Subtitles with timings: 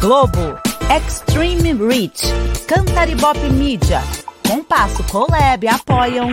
[0.00, 0.58] Globo,
[0.94, 2.22] Extreme Reach,
[2.66, 4.02] Cantaribop Media,
[4.46, 6.28] Compasso Colab apoiam.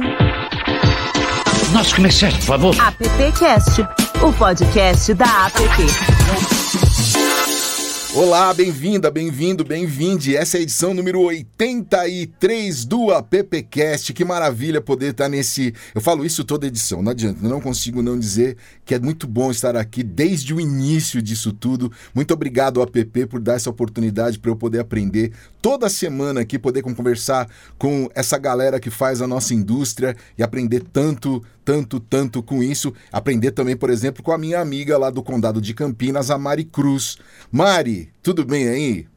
[1.72, 2.76] Nossos comerciais, por favor.
[2.80, 3.82] AppCast,
[4.22, 6.63] o podcast da App.
[8.16, 10.38] Olá, bem-vinda, bem-vindo, bem-vinde.
[10.38, 14.14] Essa é a edição número 83 do AppCast.
[14.14, 15.74] Que maravilha poder estar nesse.
[15.96, 18.56] Eu falo isso toda edição, não adianta, não consigo não dizer
[18.86, 21.92] que é muito bom estar aqui desde o início disso tudo.
[22.14, 26.84] Muito obrigado, App, por dar essa oportunidade para eu poder aprender toda semana aqui, poder
[26.84, 32.62] conversar com essa galera que faz a nossa indústria e aprender tanto, tanto, tanto com
[32.62, 32.94] isso.
[33.12, 36.66] Aprender também, por exemplo, com a minha amiga lá do Condado de Campinas, a Mari
[36.66, 37.18] Cruz.
[37.52, 39.08] Mari, tudo bem aí?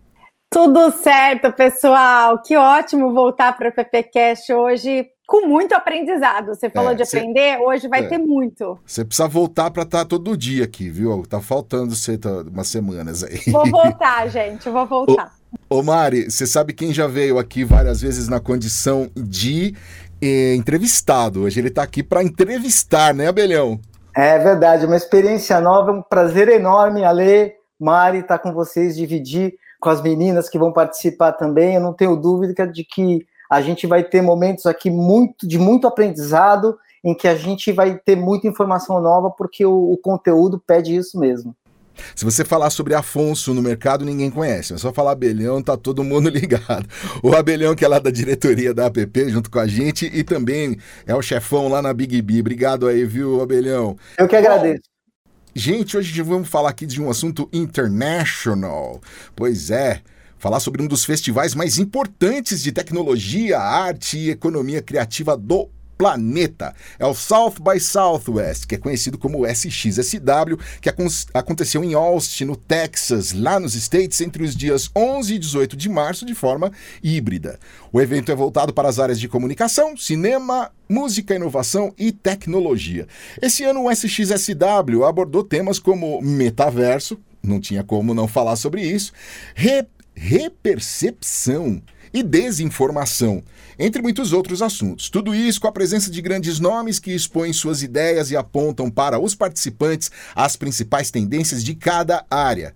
[0.51, 2.41] Tudo certo, pessoal.
[2.43, 6.55] Que ótimo voltar para o PPcast hoje com muito aprendizado.
[6.55, 8.79] Você falou é, de aprender, cê, hoje vai é, ter muito.
[8.87, 11.25] Você precisa voltar para estar tá todo dia aqui, viu?
[11.29, 13.41] Tá faltando você tá, umas semanas aí.
[13.51, 15.35] Vou voltar, gente, vou voltar.
[15.69, 19.75] Ô, ô Mari, você sabe quem já veio aqui várias vezes na condição de
[20.21, 21.43] eh, entrevistado.
[21.43, 23.81] Hoje ele está aqui para entrevistar, né, Abelhão?
[24.15, 27.55] É verdade, uma experiência nova, um prazer enorme, Ale.
[27.79, 31.75] Mari está com vocês, dividir com as meninas que vão participar também.
[31.75, 35.87] Eu não tenho dúvida de que a gente vai ter momentos aqui muito de muito
[35.87, 40.97] aprendizado, em que a gente vai ter muita informação nova, porque o, o conteúdo pede
[40.97, 41.55] isso mesmo.
[42.15, 44.75] Se você falar sobre Afonso no mercado, ninguém conhece.
[44.75, 46.89] É só falar Abelhão, tá todo mundo ligado.
[47.23, 50.77] O Abelhão, que é lá da diretoria da APP, junto com a gente, e também
[51.07, 52.41] é o chefão lá na Big B.
[52.41, 53.97] Obrigado aí, viu, Abelhão?
[54.19, 54.83] Eu que agradeço.
[55.55, 59.01] Gente, hoje vamos falar aqui de um assunto international.
[59.35, 60.03] Pois é,
[60.39, 66.75] falar sobre um dos festivais mais importantes de tecnologia, arte e economia criativa do planeta.
[66.99, 70.91] É o South by Southwest, que é conhecido como SXSW, que
[71.35, 75.89] aconteceu em Austin, no Texas, lá nos States, entre os dias 11 e 18 de
[75.89, 76.71] março, de forma
[77.03, 77.59] híbrida.
[77.93, 83.07] O evento é voltado para as áreas de comunicação, cinema, música, inovação e tecnologia.
[83.41, 89.13] Esse ano o SXSW abordou temas como metaverso, não tinha como não falar sobre isso,
[89.55, 89.87] re
[90.19, 91.83] repercepção
[92.13, 93.43] e desinformação,
[93.79, 95.11] entre muitos outros assuntos.
[95.11, 99.19] Tudo isso com a presença de grandes nomes que expõem suas ideias e apontam para
[99.19, 102.75] os participantes as principais tendências de cada área.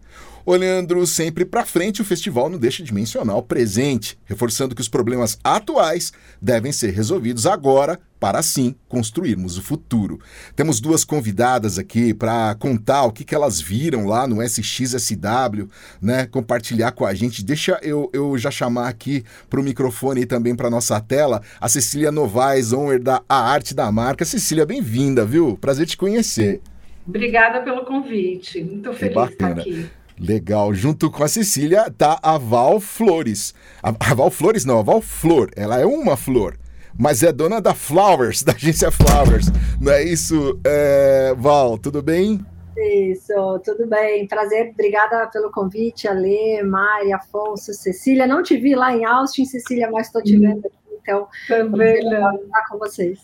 [0.51, 4.89] Olhando sempre para frente, o festival não deixa de mencionar o presente, reforçando que os
[4.89, 6.13] problemas atuais
[6.43, 10.19] devem ser resolvidos agora para assim construirmos o futuro.
[10.57, 15.69] Temos duas convidadas aqui para contar o que, que elas viram lá no SXSW,
[16.03, 16.27] né?
[16.27, 17.45] Compartilhar com a gente.
[17.45, 21.69] Deixa eu, eu já chamar aqui para o microfone e também para nossa tela a
[21.69, 24.25] Cecília Novaes, owner da A Arte da Marca.
[24.25, 25.57] Cecília, bem-vinda, viu?
[25.57, 26.61] Prazer te conhecer.
[27.07, 28.65] Obrigada pelo convite.
[28.65, 30.00] Muito feliz de estar aqui.
[30.21, 30.75] Legal.
[30.75, 33.55] Junto com a Cecília tá a Val Flores.
[33.83, 35.51] A, a Val Flores não, a Val Flor.
[35.57, 36.59] Ela é uma flor,
[36.97, 39.47] mas é dona da Flowers, da agência Flowers.
[39.81, 41.35] Não é isso, é...
[41.39, 41.79] Val?
[41.79, 42.45] Tudo bem?
[42.77, 44.29] Isso, tudo bem.
[44.29, 48.27] Prazer, obrigada pelo convite, Ale, Mari, Afonso, Cecília.
[48.27, 52.69] Não te vi lá em Austin, Cecília, mas estou te vendo aqui, então também estar
[52.69, 53.19] com vocês.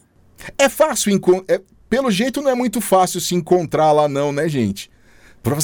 [0.59, 1.13] É fácil,
[1.49, 4.91] é, pelo jeito não é muito fácil se encontrar lá não, né, gente?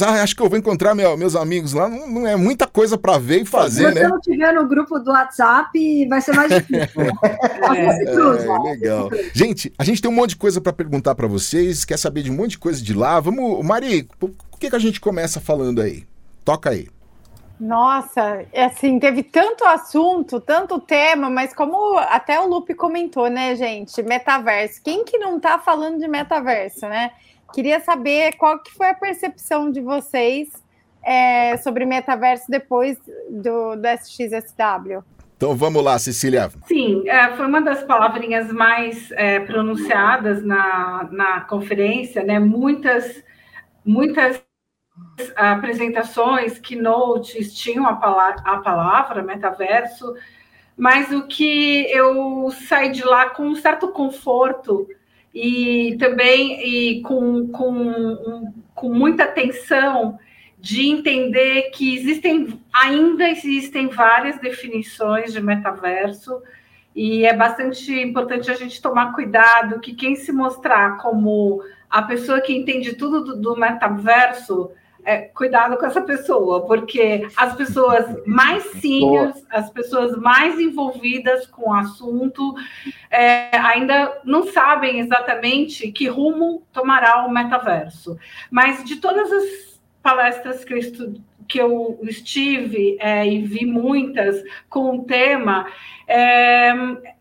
[0.03, 1.89] Ah, acho que eu vou encontrar meu, meus amigos lá.
[1.89, 3.93] Não, não, é muita coisa para ver e fazer, né?
[3.93, 7.03] Se você não tiver no grupo do WhatsApp, vai ser mais difícil.
[7.75, 9.11] é, é, legal.
[9.33, 11.85] Gente, a gente tem um monte de coisa para perguntar para vocês.
[11.85, 13.19] Quer saber de um monte de coisa de lá?
[13.21, 16.05] Vamos, Mari, o que, que a gente começa falando aí?
[16.45, 16.89] Toca aí.
[17.63, 23.55] Nossa, é assim, teve tanto assunto, tanto tema, mas como até o Lupe comentou, né,
[23.55, 24.03] gente?
[24.03, 24.83] Metaverso.
[24.83, 27.13] Quem que não tá falando de metaverso, né?
[27.53, 30.51] Queria saber qual que foi a percepção de vocês
[31.03, 32.99] é, sobre metaverso depois
[33.29, 35.05] do, do SXSW.
[35.37, 36.51] Então vamos lá, Cecília.
[36.67, 42.39] Sim, é, foi uma das palavrinhas mais é, pronunciadas na, na conferência, né?
[42.39, 43.23] Muitas,
[43.85, 44.41] muitas
[45.35, 50.15] apresentações, keynotes tinham a, pala a palavra metaverso,
[50.77, 54.87] mas o que eu saí de lá com um certo conforto
[55.35, 60.19] e também e com, com, com muita atenção
[60.59, 66.41] de entender que existem ainda existem várias definições de metaverso
[66.95, 72.41] e é bastante importante a gente tomar cuidado que quem se mostrar como a pessoa
[72.41, 74.71] que entende tudo do, do metaverso
[75.05, 81.71] é, cuidado com essa pessoa, porque as pessoas mais seniors, as pessoas mais envolvidas com
[81.71, 82.55] o assunto,
[83.11, 88.17] é, ainda não sabem exatamente que rumo tomará o metaverso.
[88.51, 90.79] Mas de todas as palestras que eu
[91.53, 95.67] que eu estive é, e vi muitas com o tema,
[96.09, 96.73] é,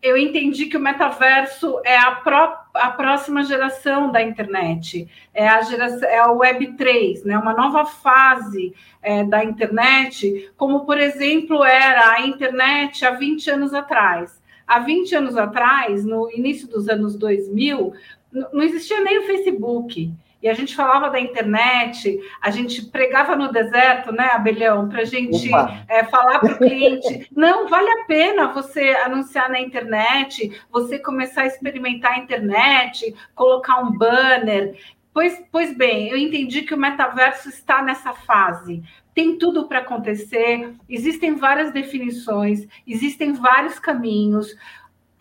[0.02, 5.60] eu entendi que o metaverso é a, pró a próxima geração da internet, é a
[5.60, 7.36] geração, é a Web 3, né?
[7.36, 13.74] uma nova fase é, da internet, como por exemplo era a internet há 20 anos
[13.74, 14.40] atrás.
[14.66, 17.92] Há 20 anos atrás, no início dos anos 2000,
[18.32, 20.10] não existia nem o Facebook
[20.42, 25.04] e a gente falava da internet, a gente pregava no deserto, né, Abelhão, para a
[25.04, 25.50] gente
[25.88, 31.42] é, falar para o cliente: não, vale a pena você anunciar na internet, você começar
[31.42, 34.76] a experimentar a internet, colocar um banner.
[35.14, 38.82] Pois, pois bem, eu entendi que o metaverso está nessa fase.
[39.14, 44.56] Tem tudo para acontecer, existem várias definições, existem vários caminhos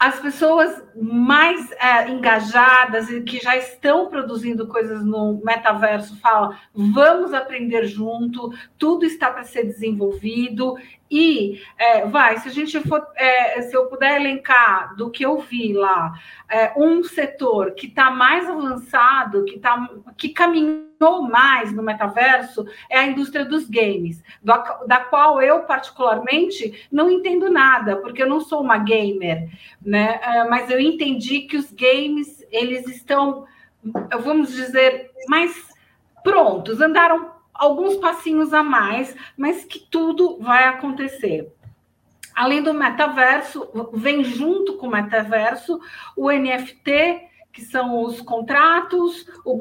[0.02, 7.36] as pessoas mais é, engajadas e que já estão produzindo coisas no metaverso falam: vamos
[7.36, 10.76] aprender junto, tudo está para ser desenvolvido.
[11.12, 15.40] E é, vai, se a gente for, é, se eu puder elencar do que eu
[15.40, 16.14] vi lá,
[16.50, 23.00] é, um setor que está mais avançado, que, tá, que caminhou mais no metaverso, é
[23.00, 28.40] a indústria dos games, da, da qual eu, particularmente, não entendo nada, porque eu não
[28.40, 29.50] sou uma gamer,
[29.86, 30.18] né?
[30.24, 33.46] É, mas eu entendi que os games, eles estão,
[34.24, 35.70] vamos dizer, mais
[36.24, 41.52] prontos, andaram alguns passinhos a mais, mas que tudo vai acontecer.
[42.36, 45.80] Além do metaverso, vem junto com o metaverso
[46.16, 49.58] o NFT, que são os contratos, o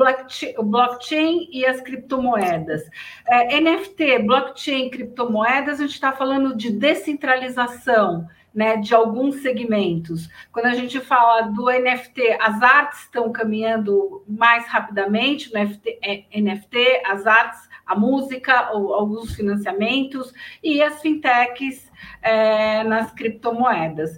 [0.63, 2.89] blockchain, e as criptomoedas.
[3.27, 8.27] É, NFT, blockchain, criptomoedas, a gente está falando de descentralização.
[8.53, 10.29] Né, de alguns segmentos.
[10.51, 16.25] Quando a gente fala do NFT, as artes estão caminhando mais rapidamente no NFT, é,
[16.41, 20.33] NFT as artes a música, alguns financiamentos
[20.63, 21.91] e as fintechs
[22.23, 24.17] é, nas criptomoedas.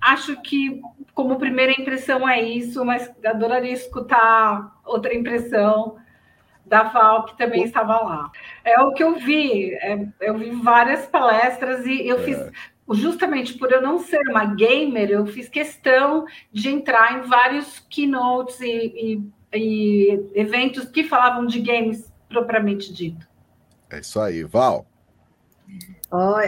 [0.00, 0.82] Acho que,
[1.14, 5.96] como primeira impressão, é isso, mas adoraria escutar outra impressão
[6.66, 8.30] da Val, que também estava lá.
[8.64, 12.50] É o que eu vi, é, eu vi várias palestras e eu fiz, é.
[12.90, 18.60] justamente por eu não ser uma gamer, eu fiz questão de entrar em vários keynotes
[18.60, 23.26] e, e, e eventos que falavam de games propriamente dito.
[23.88, 24.84] É isso aí, Val.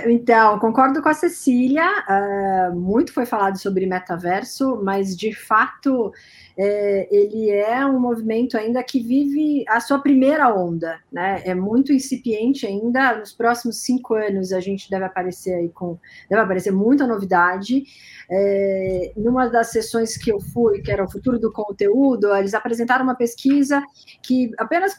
[0.06, 1.85] Então, concordo com a Cecília.
[2.08, 6.12] Uh, muito foi falado sobre metaverso, mas de fato
[6.58, 11.43] é, ele é um movimento ainda que vive a sua primeira onda, né?
[11.44, 13.19] É muito incipiente ainda.
[13.19, 15.99] Nos próximos cinco anos a gente deve aparecer aí com
[16.31, 17.85] deve aparecer muita novidade.
[18.31, 23.05] É, numa das sessões que eu fui, que era o futuro do conteúdo, eles apresentaram
[23.05, 23.82] uma pesquisa
[24.23, 24.94] que apenas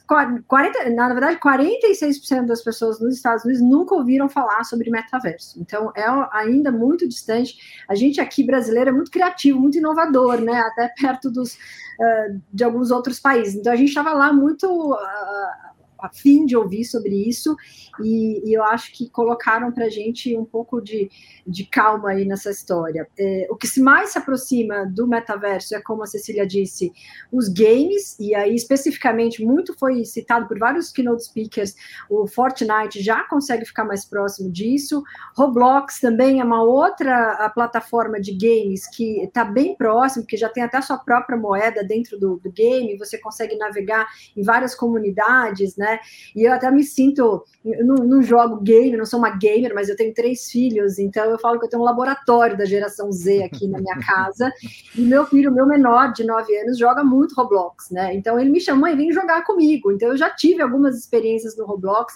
[0.48, 5.60] 40, na verdade, 46% das pessoas nos Estados Unidos nunca ouviram falar sobre metaverso.
[5.60, 7.58] Então é ainda muito distante.
[7.88, 10.60] A gente aqui brasileiro é muito criativo, muito inovador, né?
[10.60, 13.56] Até perto dos uh, de alguns outros países.
[13.56, 15.67] Então a gente estava lá muito uh,
[16.00, 17.56] a fim de ouvir sobre isso,
[18.04, 21.10] e, e eu acho que colocaram para a gente um pouco de,
[21.46, 23.08] de calma aí nessa história.
[23.18, 26.92] É, o que mais se aproxima do metaverso é, como a Cecília disse,
[27.32, 31.76] os games, e aí especificamente muito foi citado por vários keynote speakers,
[32.10, 35.04] o Fortnite já consegue ficar mais próximo disso,
[35.36, 40.64] Roblox também é uma outra plataforma de games que está bem próximo, que já tem
[40.64, 45.76] até a sua própria moeda dentro do, do game, você consegue navegar em várias comunidades,
[45.76, 45.87] né?
[45.88, 46.00] Né?
[46.36, 49.96] E eu até me sinto, não, não jogo game, não sou uma gamer, mas eu
[49.96, 53.68] tenho três filhos, então eu falo que eu tenho um laboratório da geração Z aqui
[53.68, 54.52] na minha casa.
[54.96, 58.14] E meu filho, meu menor de nove anos, joga muito Roblox, né?
[58.14, 59.92] Então ele me chamou e vem jogar comigo.
[59.92, 62.14] Então eu já tive algumas experiências no Roblox.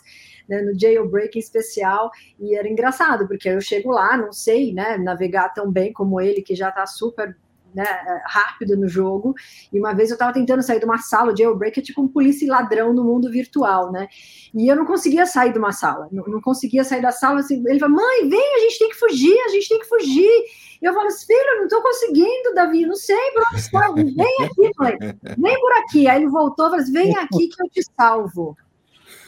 [0.49, 5.53] Né, no jailbreak especial, e era engraçado, porque eu chego lá, não sei né, navegar
[5.53, 7.37] tão bem como ele, que já está super
[7.73, 7.85] né,
[8.25, 9.33] rápido no jogo.
[9.71, 12.07] E uma vez eu estava tentando sair de uma sala, o jailbreak é tipo um
[12.07, 14.07] polícia e ladrão no mundo virtual, né?
[14.53, 17.39] E eu não conseguia sair de uma sala, não, não conseguia sair da sala.
[17.39, 20.45] Assim, ele falou: mãe, vem, a gente tem que fugir, a gente tem que fugir.
[20.81, 23.91] E eu falo assim, filho, não estou conseguindo, Davi, não sei por onde está.
[23.91, 24.97] Vem aqui, mãe,
[25.37, 26.07] vem por aqui.
[26.07, 28.57] Aí ele voltou e falou assim: vem aqui que eu te salvo.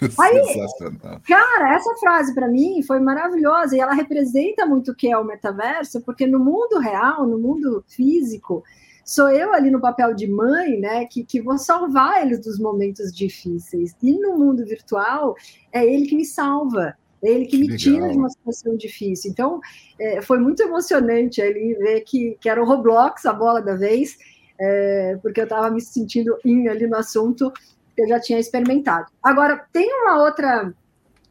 [0.20, 5.18] Aí, cara, essa frase para mim foi maravilhosa e ela representa muito o que é
[5.18, 8.64] o metaverso, porque no mundo real, no mundo físico,
[9.04, 13.14] sou eu ali no papel de mãe, né, que, que vou salvar eles dos momentos
[13.14, 13.96] difíceis.
[14.02, 15.36] E no mundo virtual,
[15.72, 16.96] é ele que me salva.
[17.24, 17.78] É ele que, que me legal.
[17.78, 19.32] tira de uma situação difícil.
[19.32, 19.60] Então,
[20.00, 24.18] é, foi muito emocionante ali ver que, que era o Roblox, a bola da vez,
[24.60, 27.52] é, porque eu estava me sentindo in ali no assunto
[27.98, 29.12] eu já tinha experimentado.
[29.22, 30.74] Agora, tem uma outra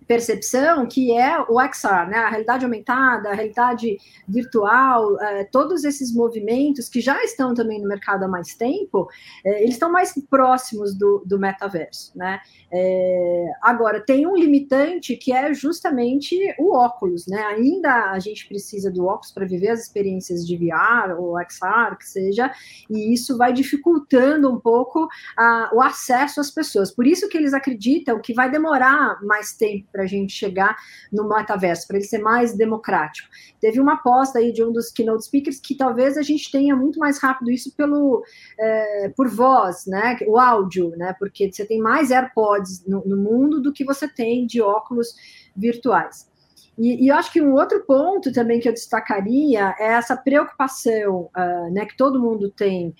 [0.06, 2.18] percepção que é o XR, né?
[2.18, 7.88] A realidade aumentada, a realidade virtual, é, todos esses movimentos que já estão também no
[7.88, 9.08] mercado há mais tempo,
[9.44, 12.40] é, eles estão mais próximos do, do metaverso, né?
[12.72, 17.42] É, agora, tem um limitante que é justamente o óculos, né?
[17.44, 22.08] Ainda a gente precisa do óculos para viver as experiências de VR ou XR, que
[22.08, 22.50] seja,
[22.90, 26.90] e isso vai dificultando um pouco a, o acesso às pessoas.
[26.90, 30.74] Por isso que eles acreditam que vai demorar mais tempo para a gente chegar
[31.12, 33.28] no metaverso, para ele ser mais democrático.
[33.60, 36.98] Teve uma aposta aí de um dos keynote speakers que talvez a gente tenha muito
[36.98, 38.24] mais rápido isso pelo
[38.58, 40.16] é, por voz, né?
[40.26, 41.14] O áudio, né?
[41.18, 45.14] Porque você tem mais AirPods no, no mundo do que você tem de óculos
[45.54, 46.32] virtuais.
[46.78, 51.28] E, e, eu acho que um outro ponto também que eu destacaria é essa preocupação
[51.36, 52.94] uh, né, que todo mundo tem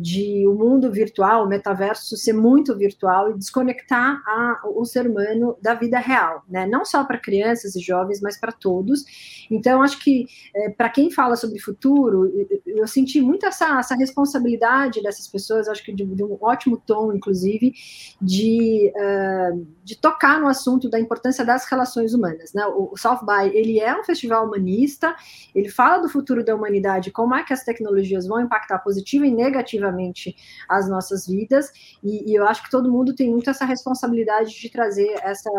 [0.00, 5.56] de o mundo virtual, o metaverso ser muito virtual e desconectar a, o ser humano
[5.60, 6.66] da vida real, né?
[6.66, 9.04] Não só para crianças e jovens, mas para todos.
[9.50, 13.94] Então, acho que é, para quem fala sobre futuro, eu, eu senti muito essa, essa,
[13.94, 17.72] responsabilidade dessas pessoas, acho que de, de um ótimo tom, inclusive,
[18.20, 22.52] de, uh, de tocar no assunto da importância das relações humanas.
[22.54, 22.64] Né?
[22.66, 25.14] O, South by ele é um festival humanista,
[25.54, 29.30] ele fala do futuro da humanidade, como é que as tecnologias vão impactar positivo e
[29.30, 30.36] negativamente negativamente
[30.68, 31.70] as nossas vidas,
[32.02, 35.50] e, e eu acho que todo mundo tem muito essa responsabilidade de trazer essa,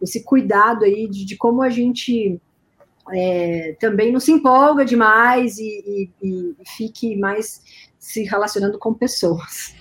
[0.00, 2.40] esse cuidado aí de, de como a gente
[3.12, 7.62] é, também não se empolga demais e, e, e, fique mais
[7.98, 9.74] se relacionando com pessoas.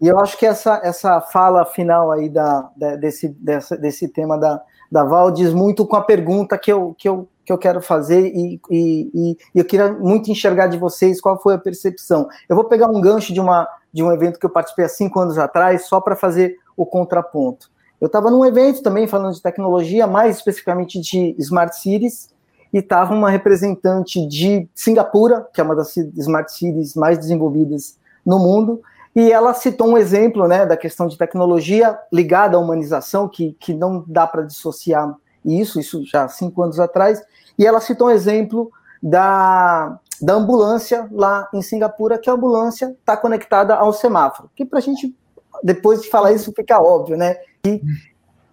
[0.00, 4.38] E eu acho que essa, essa fala final aí da, da desse, dessa, desse tema
[4.38, 7.80] da, da Val diz muito com a pergunta que eu, que eu que eu quero
[7.82, 12.26] fazer e, e, e, eu queria muito enxergar de vocês qual foi a percepção.
[12.48, 15.20] Eu vou pegar um gancho de, uma, de um evento que eu participei há cinco
[15.20, 17.70] anos atrás, só para fazer o contraponto.
[18.00, 22.32] Eu estava num evento também falando de tecnologia, mais especificamente de Smart Cities,
[22.72, 28.38] e estava uma representante de Singapura, que é uma das Smart Cities mais desenvolvidas no
[28.38, 28.82] mundo,
[29.14, 33.72] e ela citou um exemplo né, da questão de tecnologia ligada à humanização, que, que
[33.72, 37.22] não dá para dissociar isso, isso já há cinco anos atrás,
[37.58, 38.70] e ela citou um exemplo
[39.02, 44.50] da, da ambulância lá em Singapura, que a ambulância está conectada ao semáforo.
[44.54, 45.14] Que para a gente,
[45.62, 47.36] depois de falar isso, fica óbvio, né?
[47.66, 47.82] E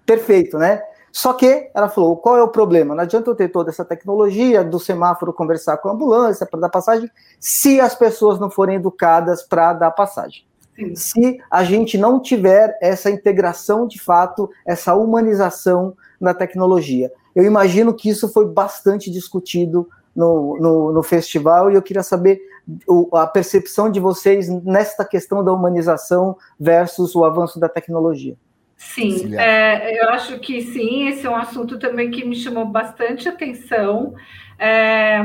[0.06, 0.82] perfeito, né?
[1.12, 2.96] Só que ela falou: qual é o problema?
[2.96, 6.70] Não adianta eu ter toda essa tecnologia do semáforo conversar com a ambulância para dar
[6.70, 10.46] passagem, se as pessoas não forem educadas para dar passagem.
[10.96, 17.12] Se a gente não tiver essa integração de fato, essa humanização na tecnologia.
[17.36, 22.42] Eu imagino que isso foi bastante discutido no, no, no festival e eu queria saber
[22.88, 28.36] o, a percepção de vocês nesta questão da humanização versus o avanço da tecnologia.
[28.78, 33.30] Sim, é, eu acho que sim, esse é um assunto também que me chamou bastante
[33.30, 34.16] atenção.
[34.64, 35.20] É,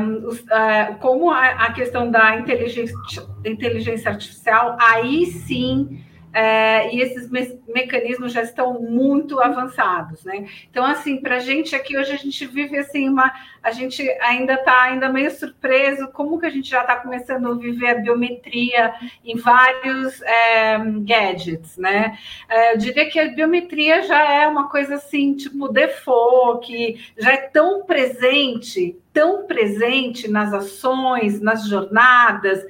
[0.51, 2.97] é, como a, a, questão da inteligência,
[3.45, 6.03] inteligência artificial, aí sim
[6.37, 10.47] é, e esses me mecanismos já estão muito avançados, né?
[10.71, 14.53] Então, assim, para a gente aqui hoje a gente vive assim uma, a gente ainda
[14.53, 18.93] está ainda meio surpreso como que a gente já está começando a viver a biometria
[19.25, 20.77] em vários é,
[21.07, 22.19] gadgets, né?
[22.51, 27.33] É, eu diria que a biometria já é uma coisa assim, tipo default, que já
[27.33, 32.63] é tão presente tão presente nas ações, nas jornadas,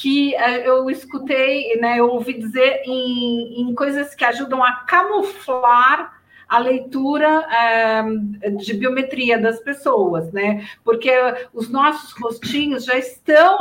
[0.00, 6.18] que eh, eu escutei, né, eu ouvi dizer em, em coisas que ajudam a camuflar
[6.48, 10.66] a leitura é, de biometria das pessoas, né?
[10.82, 11.08] Porque
[11.54, 13.56] os nossos rostinhos já estão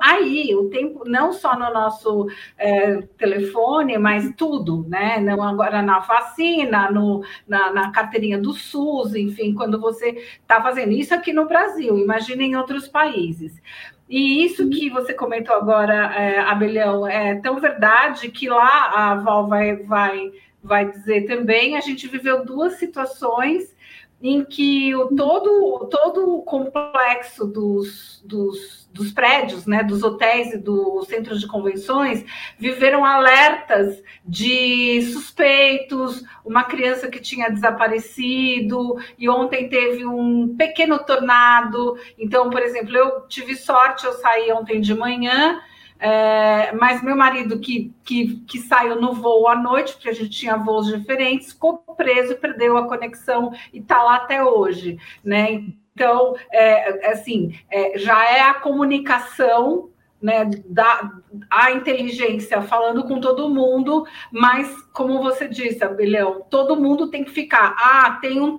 [0.00, 5.18] aí, o tempo, não só no nosso é, telefone, mas tudo, né?
[5.18, 10.92] Não agora na vacina, no, na, na carteirinha do SUS, enfim, quando você está fazendo
[10.92, 13.60] isso aqui no Brasil, imagina em outros países.
[14.08, 19.46] E isso que você comentou agora, é, Abelhão, é tão verdade que lá a Val
[19.46, 23.76] vai, vai, vai dizer também, a gente viveu duas situações
[24.20, 30.58] em que o todo, todo o complexo dos, dos, dos prédios, né, dos hotéis e
[30.58, 32.24] dos centros de convenções,
[32.58, 41.96] viveram alertas de suspeitos, uma criança que tinha desaparecido, e ontem teve um pequeno tornado.
[42.18, 45.60] Então, por exemplo, eu tive sorte, eu saí ontem de manhã
[45.98, 50.30] é, mas meu marido, que, que, que saiu no voo à noite, porque a gente
[50.30, 55.64] tinha voos diferentes, ficou preso, perdeu a conexão e está lá até hoje, né?
[55.94, 59.90] Então, é, assim, é, já é a comunicação
[60.20, 61.12] né, da
[61.48, 67.30] a inteligência falando com todo mundo, mas como você disse, Abelhão, todo mundo tem que
[67.30, 67.76] ficar.
[67.78, 68.58] Ah, tem um,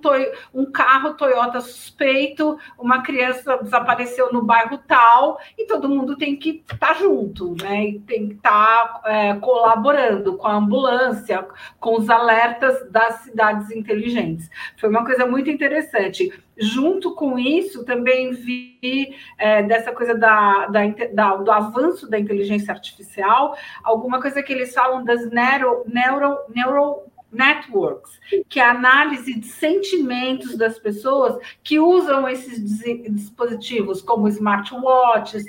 [0.54, 6.62] um carro Toyota suspeito, uma criança desapareceu no bairro tal, e todo mundo tem que
[6.66, 7.88] estar tá junto, né?
[7.88, 11.46] E tem que estar tá, é, colaborando com a ambulância,
[11.78, 14.48] com os alertas das cidades inteligentes.
[14.78, 16.32] Foi uma coisa muito interessante.
[16.56, 20.80] Junto com isso, também vi é, dessa coisa da, da,
[21.12, 27.10] da, do avanço da inteligência artificial, alguma coisa que eles falam das neuro, neuro, neuro
[27.32, 28.18] networks,
[28.48, 32.60] que é a análise de sentimentos das pessoas que usam esses
[33.08, 35.44] dispositivos, como smartwatches,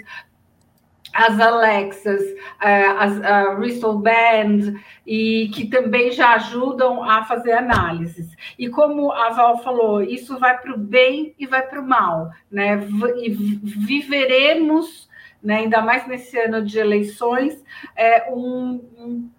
[1.14, 2.22] as Alexas,
[2.62, 8.34] eh, as uh, Wristband, e que também já ajudam a fazer análises.
[8.58, 12.32] E como a Val falou, isso vai para o bem e vai para o mal,
[12.50, 12.80] né?
[13.18, 15.10] E viveremos,
[15.44, 17.62] né, ainda mais nesse ano de eleições,
[17.96, 19.30] é, um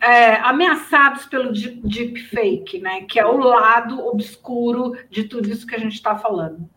[0.00, 3.02] é, ameaçados pelo deepfake, né?
[3.02, 6.68] Que é o lado obscuro de tudo isso que a gente está falando.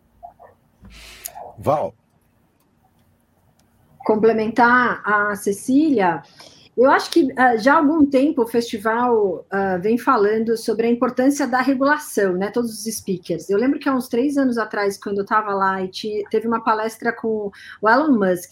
[1.57, 1.93] Val,
[3.99, 6.21] complementar a Cecília,
[6.75, 10.89] eu acho que uh, já há algum tempo o festival uh, vem falando sobre a
[10.89, 12.49] importância da regulação, né?
[12.49, 13.49] Todos os speakers.
[13.49, 16.47] Eu lembro que há uns três anos atrás, quando eu estava lá, e tinha, teve
[16.47, 18.51] uma palestra com o Elon Musk.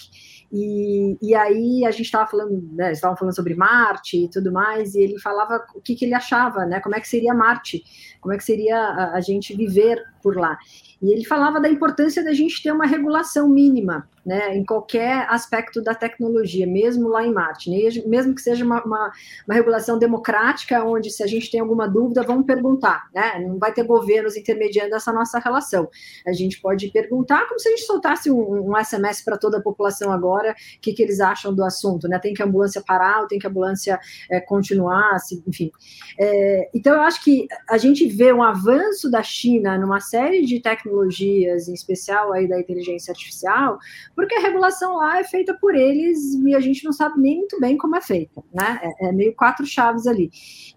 [0.52, 4.96] E, e aí a gente estava falando, né, estavam falando sobre Marte e tudo mais,
[4.96, 6.82] e ele falava o que, que ele achava, né?
[6.82, 7.84] Como é que seria Marte,
[8.22, 10.58] como é que seria a, a gente viver por lá.
[11.02, 15.82] E ele falava da importância da gente ter uma regulação mínima, né, em qualquer aspecto
[15.82, 19.12] da tecnologia, mesmo lá em Marte, né, mesmo que seja uma, uma,
[19.48, 23.74] uma, regulação democrática, onde se a gente tem alguma dúvida, vamos perguntar, né, não vai
[23.74, 25.90] ter governos intermediando essa nossa relação.
[26.28, 29.62] A gente pode perguntar como se a gente soltasse um, um SMS para toda a
[29.62, 33.22] população agora, o que, que eles acham do assunto, né, tem que a ambulância parar
[33.22, 34.00] ou tem que a ambulância
[34.30, 35.72] é, continuar, assim, enfim.
[36.20, 40.60] É, então, eu acho que a gente vê um avanço da China numa série de
[40.60, 43.80] tecnologias em especial aí da inteligência artificial,
[44.16, 47.60] porque a regulação lá é feita por eles e a gente não sabe nem muito
[47.60, 48.80] bem como é feita, né?
[48.82, 50.30] É, é meio quatro chaves ali.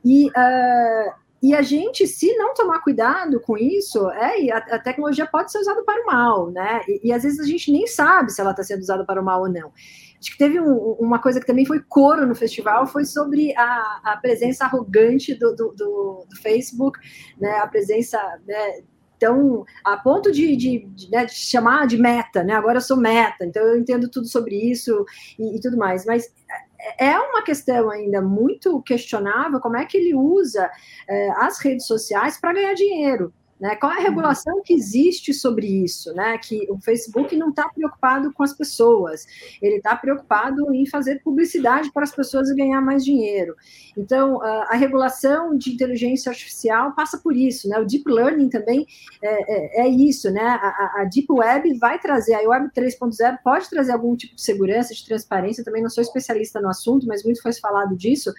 [0.05, 5.27] E, uh, e a gente, se não tomar cuidado com isso, é, a, a tecnologia
[5.27, 6.81] pode ser usada para o mal, né?
[6.89, 9.25] E, e às vezes a gente nem sabe se ela está sendo usada para o
[9.25, 9.71] mal ou não.
[10.19, 14.01] Acho que teve um, uma coisa que também foi coro no festival, foi sobre a,
[14.05, 16.99] a presença arrogante do, do, do, do Facebook,
[17.39, 18.83] né, a presença né,
[19.85, 22.53] a ponto de, de, de, né, de, chamar de meta, né?
[22.55, 25.05] Agora eu sou meta, então eu entendo tudo sobre isso
[25.39, 26.05] e, e tudo mais.
[26.05, 26.31] Mas
[26.99, 30.71] é, uma questão ainda muito questionável como é que ele usa
[31.09, 33.33] é, as redes sociais para ganhar dinheiro.
[33.61, 33.77] Né?
[33.77, 36.13] Qual é a regulação que existe sobre isso?
[36.15, 36.37] Né?
[36.39, 39.27] Que o Facebook não está preocupado com as pessoas,
[39.63, 43.55] ele está preocupado em fazer publicidade para as pessoas e ganhar mais dinheiro.
[43.97, 47.69] Então, a, regulação de inteligência artificial passa por isso.
[47.69, 47.79] Né?
[47.79, 48.87] O Deep Learning também
[49.23, 50.31] é, é, é isso.
[50.31, 50.43] Né?
[50.43, 54.95] A, a, Deep Web vai trazer, a Web 3.0 pode trazer algum tipo de segurança,
[54.95, 55.65] de transparência.
[55.65, 58.33] Também não sou especialista no assunto, mas muito foi falado disso.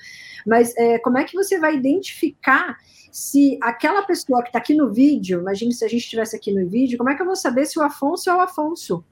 [0.46, 2.78] Mas é, como é que você vai identificar
[3.16, 6.68] se aquela pessoa que está aqui no vídeo, imagine se a gente estivesse aqui no
[6.68, 9.06] vídeo, como é que eu vou saber se o Afonso é o Afonso?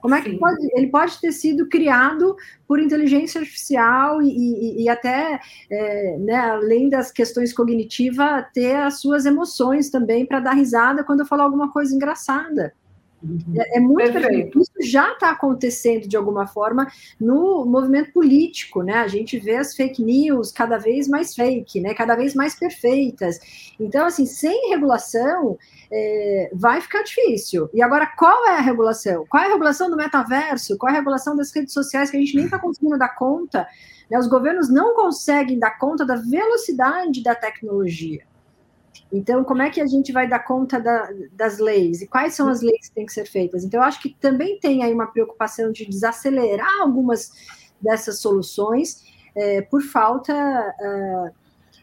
[0.00, 2.34] Como é que pode, ele pode ter sido criado
[2.66, 5.38] por inteligência artificial e, e, e até,
[5.70, 11.20] é, né, além das questões cognitivas, ter as suas emoções também para dar risada quando
[11.20, 12.74] eu falar alguma coisa engraçada.
[13.56, 14.60] É, é muito perfeito.
[14.60, 16.86] Isso já está acontecendo de alguma forma
[17.20, 18.94] no movimento político, né?
[18.94, 21.94] A gente vê as fake news cada vez mais fake, né?
[21.94, 23.38] Cada vez mais perfeitas.
[23.78, 25.58] Então, assim, sem regulação
[25.90, 27.68] é, vai ficar difícil.
[27.72, 29.24] E agora, qual é a regulação?
[29.28, 30.76] Qual é a regulação do metaverso?
[30.78, 33.66] Qual é a regulação das redes sociais que a gente nem está conseguindo dar conta?
[34.10, 34.18] Né?
[34.18, 38.22] Os governos não conseguem dar conta da velocidade da tecnologia.
[39.12, 42.02] Então, como é que a gente vai dar conta da, das leis?
[42.02, 43.64] E quais são as leis que têm que ser feitas?
[43.64, 47.30] Então, eu acho que também tem aí uma preocupação de desacelerar algumas
[47.80, 51.30] dessas soluções é, por falta uh,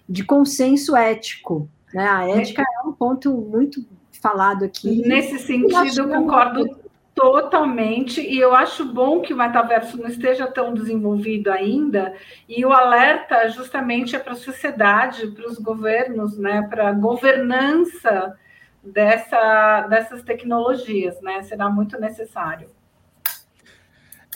[0.07, 1.69] de consenso ético.
[1.93, 2.07] Né?
[2.07, 3.85] A ética é um ponto muito
[4.21, 5.01] falado aqui.
[5.07, 6.82] Nesse sentido, eu concordo
[7.15, 12.13] Totalmente, e eu acho bom que o metaverso não esteja tão desenvolvido ainda,
[12.49, 18.35] e o alerta justamente é para a sociedade, para os governos, né, para a governança
[18.83, 22.67] dessa, dessas tecnologias, né, será muito necessário.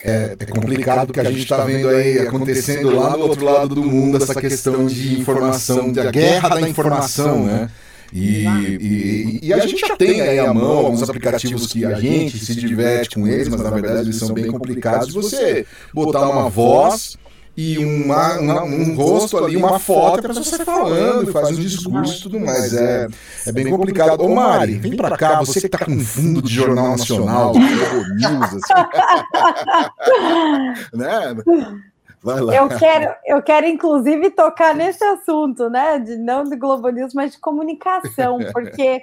[0.00, 3.82] É, é complicado porque a gente está vendo aí acontecendo lá do outro lado do
[3.82, 7.68] mundo essa questão de informação, da guerra da informação, né?
[8.12, 12.38] E, e, e, a gente já tem aí à mão alguns aplicativos que a gente
[12.38, 15.12] se diverte com eles, mas na verdade eles são bem complicados.
[15.12, 17.18] Você botar uma voz
[17.56, 22.18] e uma, uma, um rosto ali, uma foto, a pessoa sai falando, faz um discurso
[22.18, 22.72] e tudo mais.
[22.72, 23.08] É,
[23.46, 24.20] é bem complicado.
[24.22, 28.74] Ô Mari, vem pra cá, você que tá com fundo de Jornal Nacional, News, assim.
[30.94, 31.34] né?
[32.28, 32.54] Vai lá.
[32.54, 35.98] Eu quero, eu quero, inclusive, tocar nesse assunto, né?
[35.98, 39.02] De, não de Globo News, mas de comunicação, porque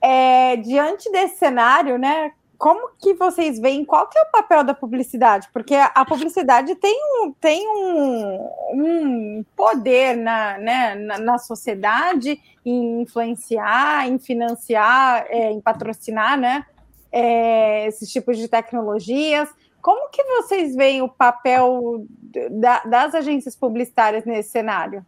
[0.00, 2.32] é, diante desse cenário, né?
[2.56, 5.48] como que vocês veem qual que é o papel da publicidade?
[5.52, 13.02] Porque a publicidade tem um, tem um, um poder na, né, na, na sociedade em
[13.02, 16.64] influenciar, em financiar, é, em patrocinar né,
[17.12, 19.48] é, esses tipos de tecnologias.
[19.82, 22.06] Como que vocês veem o papel
[22.50, 25.04] da, das agências publicitárias nesse cenário?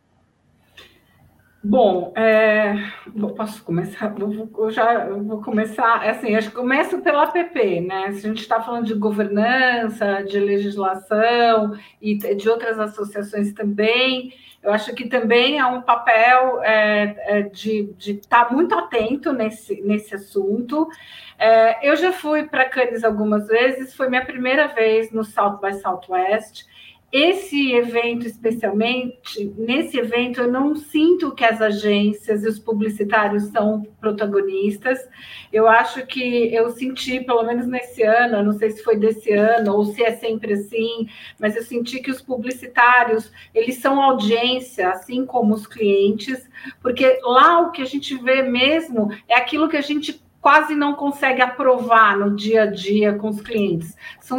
[1.69, 2.75] Bom, é,
[3.37, 4.15] posso começar?
[4.21, 8.12] Eu já vou começar, assim, acho que começo pela APP, né?
[8.12, 14.73] Se a gente está falando de governança, de legislação e de outras associações também, eu
[14.73, 20.15] acho que também há um papel é, é, de estar tá muito atento nesse, nesse
[20.15, 20.89] assunto.
[21.37, 25.75] É, eu já fui para Cannes algumas vezes, foi minha primeira vez no South by
[25.75, 26.65] Southwest.
[27.12, 33.87] Esse evento, especialmente, nesse evento, eu não sinto que as agências e os publicitários são
[34.01, 34.99] protagonistas.
[35.53, 39.77] Eu acho que eu senti, pelo menos nesse ano, não sei se foi desse ano
[39.77, 45.25] ou se é sempre assim, mas eu senti que os publicitários, eles são audiência, assim
[45.25, 46.51] como os clientes,
[46.83, 50.94] porque lá o que a gente vê mesmo é aquilo que a gente quase não
[50.94, 53.96] consegue aprovar no dia a dia com os clientes.
[54.20, 54.38] São,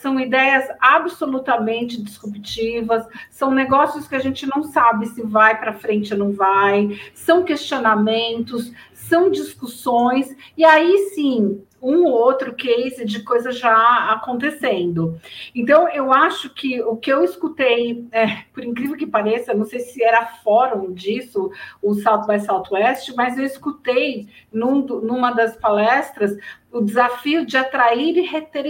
[0.00, 6.12] são ideias absolutamente disruptivas, são negócios que a gente não sabe se vai para frente
[6.12, 13.22] ou não vai, são questionamentos, são discussões, e aí sim, um ou outro case de
[13.22, 15.20] coisa já acontecendo.
[15.54, 19.80] Então, eu acho que o que eu escutei, é, por incrível que pareça, não sei
[19.80, 21.50] se era fórum disso,
[21.82, 26.36] o South by Southwest, mas eu escutei num, numa das palestras
[26.70, 28.66] o desafio de atrair e reter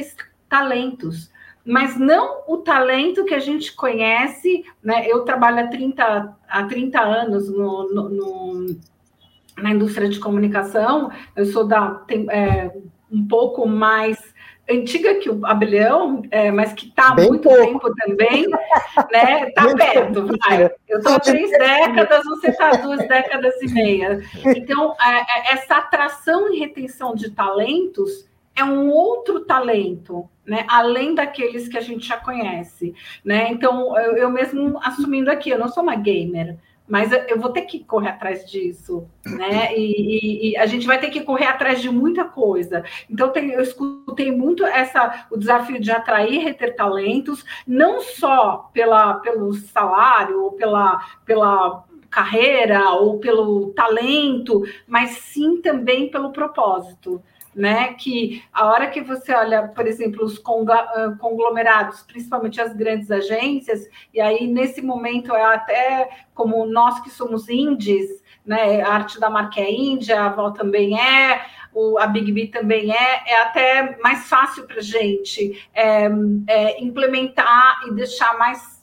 [0.48, 1.30] talentos
[1.64, 5.06] mas não o talento que a gente conhece, né?
[5.06, 8.80] Eu trabalho há 30, há 30 anos no, no, no
[9.56, 12.74] na indústria de comunicação, eu sou da tem, é,
[13.10, 14.18] um pouco mais
[14.70, 17.60] antiga que o Abelhão, é, mas que está há muito pouco.
[17.60, 18.48] tempo também,
[19.10, 19.48] né?
[19.48, 20.70] Está perto, vai.
[20.88, 24.20] Eu estou há três décadas, você está duas décadas e meia.
[24.56, 30.64] Então, é, é, essa atração e retenção de talentos é um outro talento, né?
[30.68, 32.94] Além daqueles que a gente já conhece,
[33.24, 33.50] né?
[33.50, 36.56] Então, eu, eu mesmo assumindo aqui, eu não sou uma gamer,
[36.90, 39.72] mas eu vou ter que correr atrás disso, né?
[39.76, 42.82] E, e, e, a gente vai ter que correr atrás de muita coisa.
[43.08, 48.70] Então, tem, eu escutei muito essa o desafio de atrair e reter talentos, não só
[48.72, 57.22] pela, pelo salário ou pela, pela carreira ou pelo talento, mas sim também pelo propósito
[57.54, 57.94] né?
[57.94, 63.88] Que a hora que você olha, por exemplo, os ah, conglomerados, principalmente as grandes agências,
[64.12, 68.82] e aí nesse momento é até como nós que somos indies, né?
[68.82, 72.92] A arte da marca é índia, a Val também é, o, a Big B também
[72.92, 76.08] é, é até mais fácil para a gente é,
[76.46, 78.79] é, implementar e deixar mais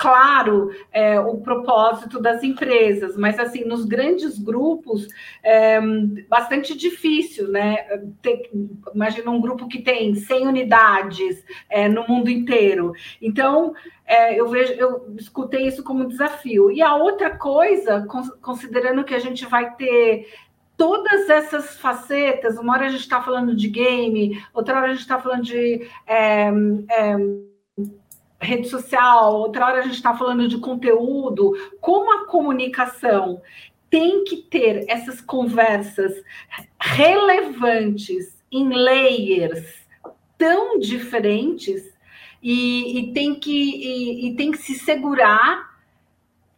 [0.00, 5.06] claro é, o propósito das empresas, mas assim, nos grandes grupos
[5.42, 5.78] é
[6.26, 7.76] bastante difícil, né?
[8.22, 8.50] Ter,
[8.94, 12.94] imagina um grupo que tem 100 unidades é, no mundo inteiro.
[13.20, 13.74] Então,
[14.06, 16.70] é, eu vejo, eu escutei isso como desafio.
[16.70, 18.06] E a outra coisa,
[18.40, 20.32] considerando que a gente vai ter
[20.78, 25.02] todas essas facetas, uma hora a gente está falando de game, outra hora a gente
[25.02, 26.48] está falando de é,
[26.88, 27.49] é,
[28.40, 33.40] rede social, outra hora a gente está falando de conteúdo, como a comunicação
[33.90, 36.22] tem que ter essas conversas
[36.80, 39.80] relevantes em layers
[40.38, 41.92] tão diferentes
[42.42, 45.70] e, e tem, que, e, e, tem que se segurar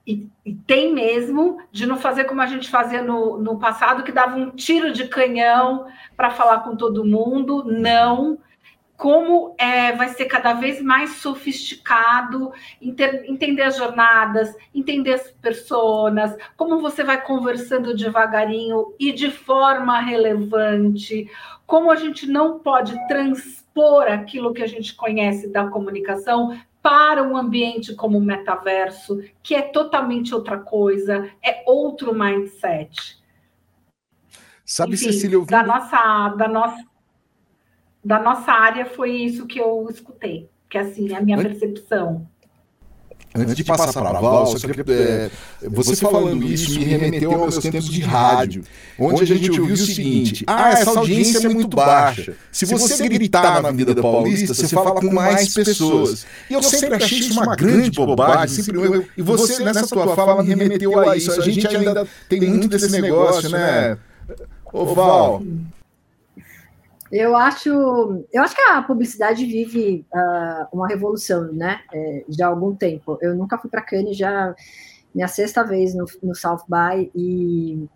[0.07, 4.13] e, e, tem mesmo de não fazer como a gente fazia no, no passado, que
[4.13, 7.65] dava um tiro de canhão para falar com todo mundo.
[7.65, 8.39] Não,
[9.03, 16.37] como é, vai ser cada vez mais sofisticado inter, entender as jornadas, entender as pessoas,
[16.57, 21.29] como você vai conversando devagarinho e de forma relevante,
[21.67, 27.37] como a gente não pode transpor aquilo que a gente conhece da comunicação para um
[27.37, 33.21] ambiente como o metaverso, que é totalmente outra coisa, é outro mindset.
[34.65, 35.47] Sabe, Enfim, Cecília, vi...
[35.47, 36.92] da nossa, da nossa
[38.05, 42.27] da nossa área foi isso que eu escutei, que assim, a minha percepção.
[43.35, 45.31] Antes de passar para a Val, só queria, é,
[45.63, 48.63] você falando isso me remeteu aos meus tempos de rádio,
[48.99, 52.35] onde a gente ouviu o seguinte: ah, essa audiência é muito baixa.
[52.51, 56.27] Se você gritar na Avenida Paulista, você fala com mais pessoas.
[56.51, 58.63] E eu sempre achei isso uma grande bobagem.
[58.63, 61.33] Sempre eu, e você, nessa tua fala, me remeteu a isso.
[61.33, 63.97] A gente ainda tem muito desse negócio, né?
[64.71, 65.43] Ô, Val.
[67.13, 67.69] Eu acho,
[68.33, 71.83] eu acho que a publicidade vive uh, uma revolução, né?
[71.93, 73.19] É, já há algum tempo.
[73.21, 74.55] Eu nunca fui para Cannes, já
[75.15, 77.87] minha sexta vez no, no South by e,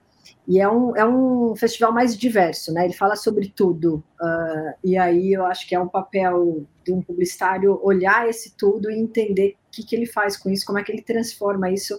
[0.46, 2.84] e é, um, é um festival mais diverso, né?
[2.84, 4.04] Ele fala sobre tudo.
[4.20, 8.90] Uh, e aí eu acho que é um papel de um publicitário olhar esse tudo
[8.90, 11.98] e entender o que, que ele faz com isso, como é que ele transforma isso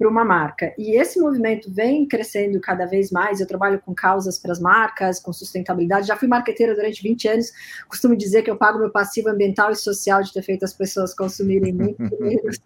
[0.00, 0.72] para uma marca.
[0.78, 3.38] E esse movimento vem crescendo cada vez mais.
[3.38, 6.06] Eu trabalho com causas para as marcas, com sustentabilidade.
[6.06, 7.52] Já fui marqueteira durante 20 anos.
[7.86, 11.14] Costumo dizer que eu pago meu passivo ambiental e social de ter feito as pessoas
[11.14, 12.58] consumirem muito menos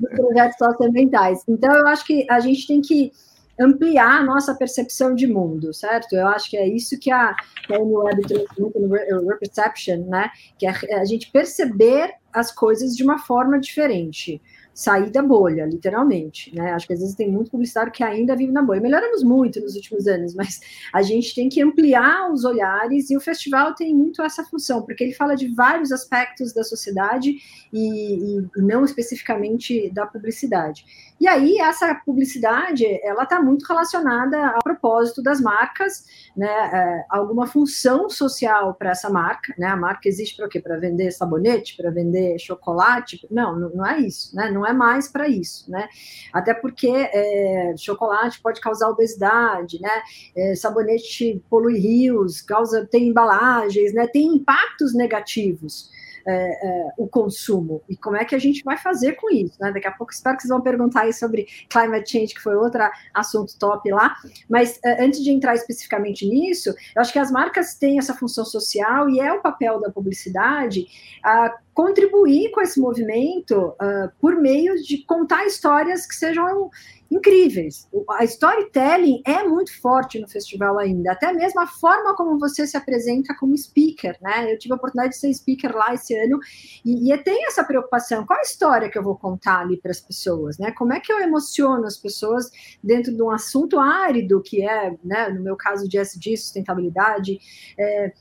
[0.00, 1.44] nos projetos socioambientais.
[1.46, 3.12] Então, eu acho que a gente tem que
[3.60, 6.16] ampliar a nossa percepção de mundo, certo?
[6.16, 7.32] Eu acho que é isso que a,
[7.64, 8.22] que a Web
[8.58, 10.30] muito no Reperception, né?
[10.58, 14.42] Que é a gente perceber as coisas de uma forma diferente
[14.74, 16.72] sair da bolha, literalmente, né?
[16.72, 18.80] Acho que às vezes tem muito publicitário que ainda vive na bolha.
[18.80, 20.60] Melhoramos muito nos últimos anos, mas
[20.92, 25.04] a gente tem que ampliar os olhares e o festival tem muito essa função, porque
[25.04, 27.36] ele fala de vários aspectos da sociedade
[27.72, 30.84] e, e não especificamente da publicidade.
[31.20, 36.04] E aí essa publicidade, ela está muito relacionada ao propósito das marcas,
[36.36, 36.46] né?
[36.46, 39.66] É, alguma função social para essa marca, né?
[39.66, 40.60] A marca existe para quê?
[40.60, 43.26] Para vender sabonete, para vender chocolate?
[43.30, 44.50] Não, não é isso, né?
[44.50, 45.88] Não não é mais para isso, né?
[46.32, 50.02] Até porque é, chocolate pode causar obesidade, né?
[50.36, 54.06] É, sabonete polui rios, causa, tem embalagens, né?
[54.06, 55.90] Tem impactos negativos
[56.26, 59.72] é, é, o consumo e como é que a gente vai fazer com isso, né?
[59.72, 62.82] Daqui a pouco espero que vocês vão perguntar aí sobre climate change, que foi outro
[63.14, 64.16] assunto top lá.
[64.48, 68.44] Mas é, antes de entrar especificamente nisso, eu acho que as marcas têm essa função
[68.44, 70.86] social e é o papel da publicidade
[71.22, 76.70] a contribuir com esse movimento uh, por meio de contar histórias que sejam
[77.10, 77.88] incríveis.
[78.10, 82.76] A storytelling é muito forte no festival ainda, até mesmo a forma como você se
[82.76, 84.52] apresenta como speaker, né?
[84.52, 86.38] Eu tive a oportunidade de ser speaker lá esse ano
[86.84, 90.00] e, e tem essa preocupação: qual a história que eu vou contar ali para as
[90.00, 90.72] pessoas, né?
[90.72, 92.50] Como é que eu emociono as pessoas
[92.82, 95.28] dentro de um assunto árido que é, né?
[95.28, 97.38] No meu caso de SD, sustentabilidade,
[97.78, 98.12] é,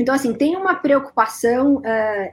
[0.00, 1.82] então, assim, tem uma preocupação uh,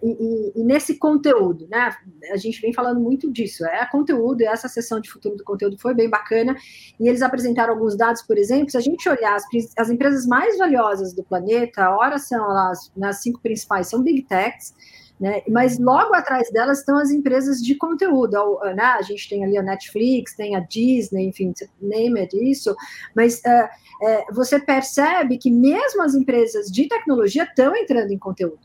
[0.03, 1.95] e, e, nesse conteúdo, né?
[2.31, 3.65] A gente vem falando muito disso.
[3.65, 6.55] É conteúdo, essa sessão de futuro do conteúdo foi bem bacana.
[6.99, 9.43] E eles apresentaram alguns dados, por exemplo, se a gente olhar as,
[9.77, 14.73] as empresas mais valiosas do planeta, ora são as, as cinco principais, são big techs,
[15.19, 15.41] né?
[15.49, 18.59] Mas logo atrás delas estão as empresas de conteúdo.
[18.75, 18.83] Né?
[18.83, 22.75] A gente tem ali a Netflix, tem a Disney, enfim, name it, isso.
[23.15, 23.69] Mas uh,
[24.05, 28.59] é, você percebe que mesmo as empresas de tecnologia estão entrando em conteúdo.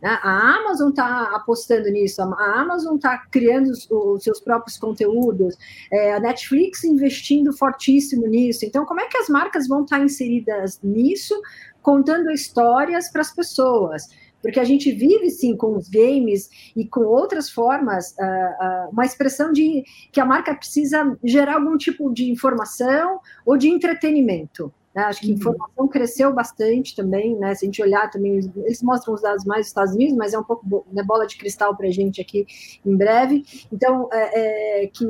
[0.00, 0.18] Né?
[0.22, 5.56] A Amazon está apostando nisso, a Amazon está criando os, os, seus próprios conteúdos,
[5.90, 8.64] é, a Netflix investindo fortíssimo nisso.
[8.64, 11.34] Então, como é que as marcas vão estar tá inseridas nisso,
[11.82, 14.04] contando histórias para as pessoas?
[14.46, 19.04] Porque a gente vive sim com os games e com outras formas, uh, uh, uma
[19.04, 19.82] expressão de
[20.12, 24.72] que a marca precisa gerar algum tipo de informação ou de entretenimento.
[24.96, 25.02] Né?
[25.02, 25.36] Acho que a uhum.
[25.36, 27.54] informação cresceu bastante também, né?
[27.54, 30.38] Se a gente olhar também, eles mostram os dados mais dos Estados Unidos, mas é
[30.38, 32.46] um pouco né, bola de cristal para a gente aqui
[32.84, 33.44] em breve.
[33.70, 35.04] Então, é, é, que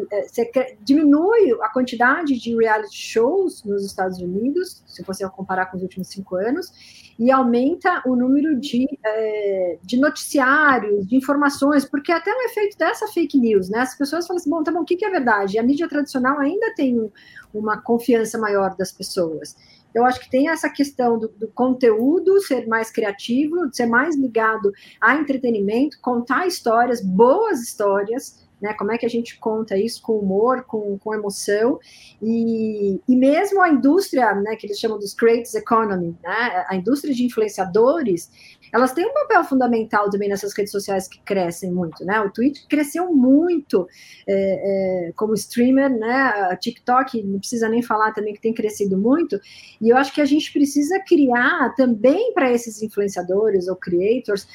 [0.59, 5.85] é, diminui a quantidade de reality shows nos Estados Unidos, se você comparar com os
[5.85, 6.72] últimos cinco anos,
[7.16, 13.07] e aumenta o número de, é, de noticiários, de informações, porque até o efeito dessa
[13.07, 13.79] fake news, né?
[13.79, 15.59] As pessoas falam assim, bom, tá bom, o que, que é verdade?
[15.59, 17.11] A mídia tradicional ainda tem
[17.55, 19.57] uma confiança maior das pessoas.
[19.97, 24.71] Eu acho que tem essa questão do, do, conteúdo ser mais criativo, ser mais ligado
[25.01, 28.75] a entretenimento, contar histórias, boas histórias, né?
[28.75, 31.79] Como é que a gente conta isso com humor, com, com emoção,
[32.21, 36.67] e, e mesmo a indústria, né, que eles chamam dos creators economy, né?
[36.69, 38.31] A indústria de influenciadores,
[38.73, 42.21] elas têm um papel fundamental também nessas redes sociais que crescem muito, né?
[42.21, 43.87] O Twitch cresceu muito
[44.27, 46.13] é, é, como streamer, né?
[46.51, 49.39] A TikTok, não precisa nem falar também que tem crescido muito,
[49.81, 54.47] e eu acho que a gente precisa criar também para esses influenciadores ou creators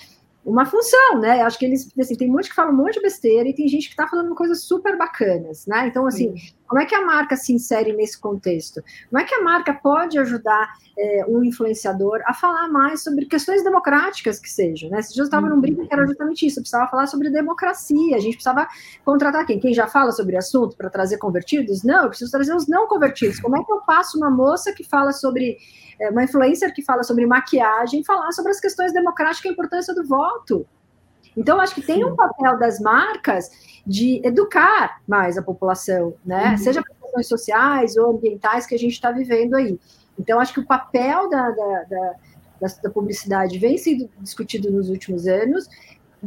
[0.43, 1.41] uma função, né?
[1.41, 3.85] Acho que eles, assim, tem muitos que falam um monte de besteira e tem gente
[3.85, 5.87] que está falando coisas super bacanas, né?
[5.87, 6.53] Então, assim, Sim.
[6.67, 8.81] como é que a marca se insere nesse contexto?
[9.09, 13.63] Como é que a marca pode ajudar é, um influenciador a falar mais sobre questões
[13.63, 14.99] democráticas que sejam, né?
[14.99, 18.15] Esse dia eu estava num brinco que era justamente isso, eu precisava falar sobre democracia,
[18.15, 18.67] a gente precisava
[19.05, 19.59] contratar quem?
[19.59, 21.83] Quem já fala sobre assunto para trazer convertidos?
[21.83, 23.39] Não, eu preciso trazer os não convertidos.
[23.39, 25.57] Como é que eu faço uma moça que fala sobre
[26.09, 30.05] uma influencer que fala sobre maquiagem, falar sobre as questões democráticas e a importância do
[30.05, 30.65] voto.
[31.35, 33.49] Então, acho que tem um papel das marcas
[33.85, 36.51] de educar mais a população, né?
[36.51, 36.57] Uhum.
[36.57, 39.79] Seja por questões sociais ou ambientais que a gente está vivendo aí.
[40.19, 45.25] Então, acho que o papel da, da, da, da, publicidade vem sendo discutido nos últimos
[45.25, 45.67] anos,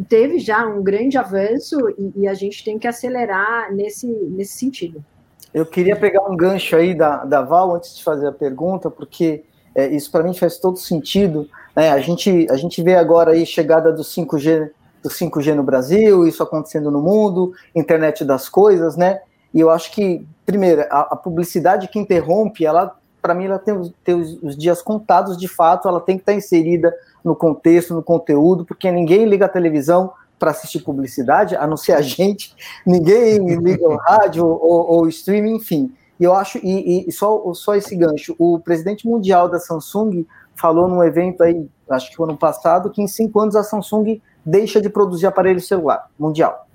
[0.09, 5.05] teve já um grande avanço e, e, a gente tem que acelerar nesse, nesse sentido.
[5.53, 9.45] Eu queria pegar um gancho aí da, da Val antes de fazer a pergunta, porque
[9.75, 11.49] é, isso para mim faz todo sentido.
[11.75, 11.91] Né?
[11.91, 14.71] A, gente, a gente vê agora aí chegada do 5G,
[15.03, 19.21] do 5G no Brasil, isso acontecendo no mundo, internet das coisas, né?
[19.53, 23.95] E eu acho que, primeiro, a, a publicidade que interrompe, ela, para mim, ela tem,
[24.03, 27.95] tem os, os, dias contados de fato, ela tem que estar tá inserida no contexto,
[27.95, 32.55] no conteúdo, porque ninguém liga a televisão para assistir publicidade, a não ser a gente,
[32.85, 35.93] ninguém liga o rádio ou, ou streaming, enfim.
[36.19, 40.25] E eu acho, e, e, só, só esse gancho, o presidente mundial da Samsung
[40.55, 44.21] falou num evento aí, acho que foi ano passado, que em cinco anos a Samsung
[44.45, 46.67] deixa de produzir aparelho celular mundial.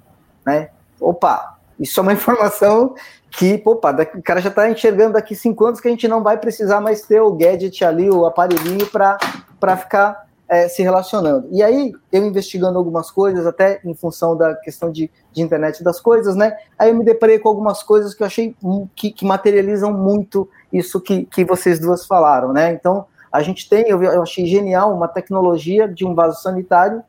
[0.46, 0.70] Né?
[1.00, 2.94] Opa, isso é uma informação
[3.32, 6.38] que, opa, o cara já está enxergando daqui cinco anos que a gente não vai
[6.38, 11.48] precisar mais ter o gadget ali, o aparelhinho para ficar é, se relacionando.
[11.52, 16.02] E aí, eu investigando algumas coisas, até em função da questão de, de internet das
[16.02, 16.58] coisas, né?
[16.78, 18.56] Aí eu me deparei com algumas coisas que eu achei
[18.96, 22.74] que, que materializam muito isso que, que vocês duas falaram, né?
[22.74, 27.04] Então, a gente tem, eu, eu achei genial, uma tecnologia de um vaso sanitário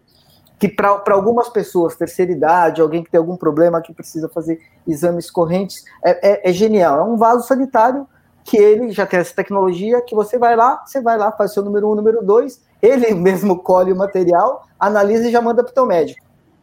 [0.58, 5.30] que para algumas pessoas, terceira idade, alguém que tem algum problema que precisa fazer exames
[5.30, 6.98] correntes, é, é, é genial.
[6.98, 8.06] É um vaso sanitário
[8.50, 11.62] que ele já tem essa tecnologia que você vai lá, você vai lá, faz seu
[11.62, 15.74] número um, número dois, ele mesmo colhe o material, analisa e já manda para o
[15.74, 16.20] teu médico.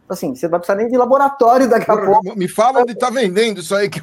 [0.09, 2.37] Assim, você não vai precisar nem de laboratório daqui a pouco.
[2.37, 3.89] Me fala onde está vendendo isso aí.
[3.89, 4.01] Que...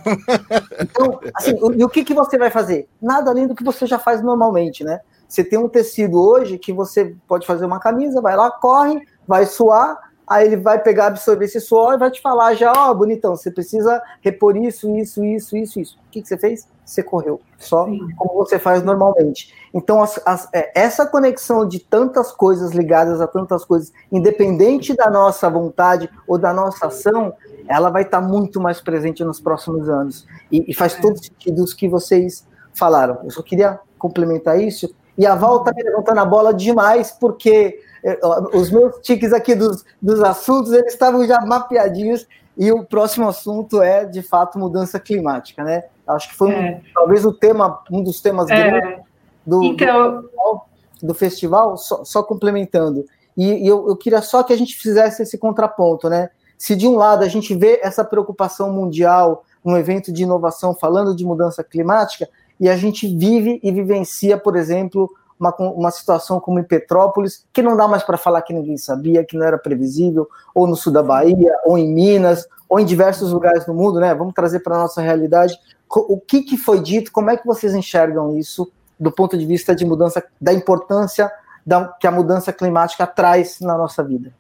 [0.81, 2.88] então, assim, o, e o que, que você vai fazer?
[3.03, 5.01] Nada além do que você já faz normalmente, né?
[5.29, 9.44] Você tem um tecido hoje que você pode fazer uma camisa, vai lá, corre, vai
[9.44, 12.94] suar, aí ele vai pegar, absorver esse suor e vai te falar já, ó, oh,
[12.94, 15.99] bonitão, você precisa repor isso, isso, isso, isso, isso.
[16.07, 16.66] O que, que você fez?
[16.85, 17.99] Você correu, só Sim.
[18.16, 19.55] como você faz normalmente.
[19.73, 25.11] Então, as, as, é, essa conexão de tantas coisas ligadas a tantas coisas, independente da
[25.11, 27.33] nossa vontade ou da nossa ação,
[27.66, 30.27] ela vai estar muito mais presente nos próximos anos.
[30.53, 31.01] E, e faz é.
[31.01, 33.20] todo sentido os que vocês falaram.
[33.25, 34.94] Eu só queria complementar isso.
[35.16, 38.18] E a Val está me levantando a bola demais, porque é,
[38.53, 43.83] os meus tiques aqui dos, dos assuntos, eles estavam já mapeadinhos, e o próximo assunto
[43.83, 45.85] é, de fato, mudança climática, né?
[46.06, 46.58] Acho que foi é.
[46.58, 49.00] um, talvez o tema, um dos temas é.
[49.46, 50.22] do, então...
[50.22, 50.60] do,
[51.02, 53.04] do festival, só, só complementando.
[53.36, 56.30] E, e eu, eu, queria só que a gente fizesse esse contraponto, né?
[56.56, 61.14] Se de um lado a gente vê essa preocupação mundial, um evento de inovação falando
[61.14, 62.28] de mudança climática,
[62.60, 67.62] e a gente vive e vivencia, por exemplo, uma, uma situação como em Petrópolis, que
[67.62, 70.92] não dá mais para falar que ninguém sabia, que não era previsível, ou no sul
[70.92, 74.14] da Bahia, ou em Minas, ou em diversos lugares do mundo, né?
[74.14, 75.58] Vamos trazer para a nossa realidade.
[76.00, 79.74] O que, que foi dito, como é que vocês enxergam isso do ponto de vista
[79.74, 81.30] de mudança, da importância
[81.66, 84.33] da, que a mudança climática traz na nossa vida?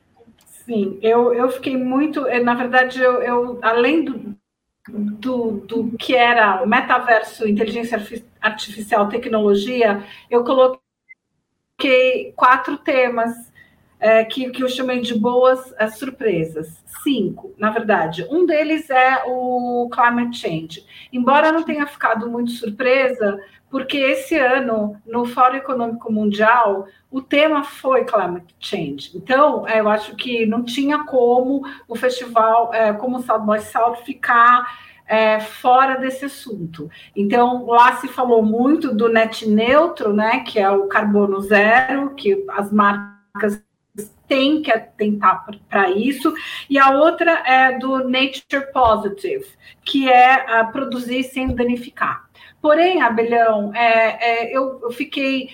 [0.64, 4.34] Sim, eu, eu fiquei muito, eh, na verdade, eu, eu além do,
[4.88, 8.00] do, do que era metaverso, inteligência
[8.40, 13.52] artificial, tecnologia, eu coloquei quatro temas
[14.04, 16.84] é, que, que eu chamei de boas é, surpresas.
[17.02, 18.26] Cinco, na verdade.
[18.30, 20.84] Um deles é o climate change.
[21.10, 23.40] Embora não tenha ficado muito surpresa,
[23.70, 29.10] porque esse ano, no Fórum Econômico Mundial, o tema foi climate change.
[29.14, 33.60] Então, é, eu acho que não tinha como o festival, é, como o South by
[33.62, 34.66] South, ficar
[35.06, 36.90] é, fora desse assunto.
[37.16, 42.44] Então, lá se falou muito do net neutro, né, que é o carbono zero, que
[42.50, 43.63] as marcas
[44.26, 46.32] têm que atentar para isso,
[46.68, 49.46] e a outra é do nature positive,
[49.84, 52.24] que é uh, produzir sem danificar.
[52.60, 55.50] Porém, Abelhão, é, é, eu, eu, fiquei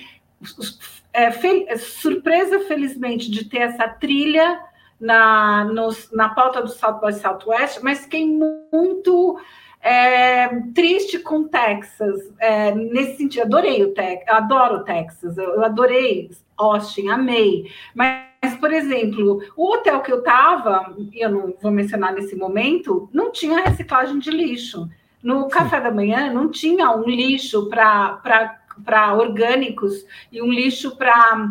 [1.13, 4.61] é, fel surpresa, felizmente, de ter essa trilha
[4.99, 5.69] na,
[6.13, 9.41] na pauta do South by Southwest, mas fiquei muito
[9.81, 17.09] é, triste com Texas, é, nesse sentido, adorei o Texas, adoro Texas, eu adorei Austin,
[17.09, 18.30] amei, mas
[18.61, 23.33] por exemplo, o hotel que eu estava, e eu não vou mencionar nesse momento, não
[23.33, 24.89] tinha reciclagem de lixo.
[25.23, 31.51] No café da manhã não tinha um lixo para orgânicos e um lixo para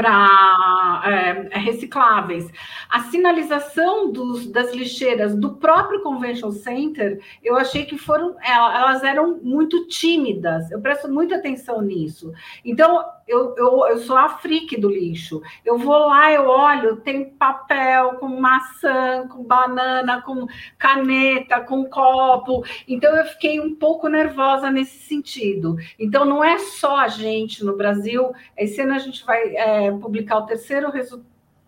[0.00, 2.50] para é, recicláveis.
[2.88, 9.38] A sinalização dos, das lixeiras do próprio Convention Center, eu achei que foram, elas eram
[9.42, 10.70] muito tímidas.
[10.70, 12.32] Eu presto muita atenção nisso.
[12.64, 15.42] Então, eu, eu, eu sou a freak do lixo.
[15.64, 20.46] Eu vou lá, eu olho, tem papel com maçã, com banana, com
[20.78, 22.64] caneta, com copo.
[22.88, 25.76] Então, eu fiquei um pouco nervosa nesse sentido.
[25.98, 28.32] Então, não é só a gente no Brasil.
[28.56, 30.90] Esse ano a gente vai é, publicar o terceiro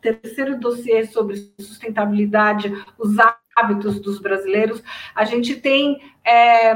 [0.03, 3.17] terceiro dossiê sobre sustentabilidade, os
[3.55, 4.83] hábitos dos brasileiros,
[5.15, 6.75] a gente tem é,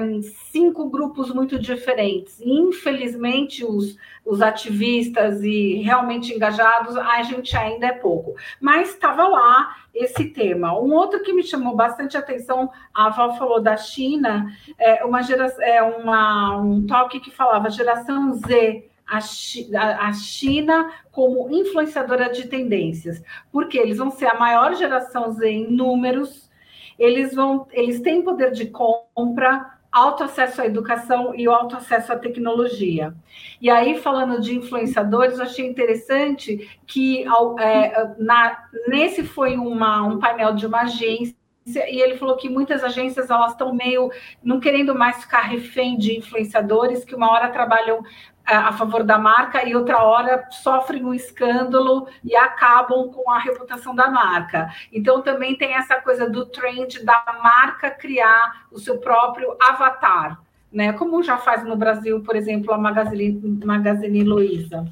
[0.53, 2.41] cinco grupos muito diferentes.
[2.41, 8.35] Infelizmente, os, os ativistas e realmente engajados, a gente ainda é pouco.
[8.61, 10.79] Mas estava lá esse tema.
[10.79, 14.47] Um outro que me chamou bastante atenção, a Val falou da China,
[14.79, 22.29] é, uma gera, é uma, um toque que falava geração Z a China como influenciadora
[22.29, 26.51] de tendências, porque eles vão ser a maior geração Z em números,
[26.99, 32.17] eles vão, eles têm poder de compra, alto acesso à educação e alto acesso à
[32.17, 33.15] tecnologia.
[33.61, 37.25] E aí, falando de influenciadores, eu achei interessante que
[37.59, 41.35] é, na, nesse foi uma, um painel de uma agência
[41.67, 44.11] e ele falou que muitas agências elas estão meio
[44.43, 48.05] não querendo mais ficar refém de influenciadores que uma hora trabalham
[48.47, 53.95] a favor da marca e outra hora sofrem um escândalo e acabam com a reputação
[53.95, 54.71] da marca.
[54.93, 60.41] Então também tem essa coisa do trend da marca criar o seu próprio avatar,
[60.73, 60.93] né?
[60.93, 64.87] Como já faz no Brasil, por exemplo, a Magazine, Magazine Luiza.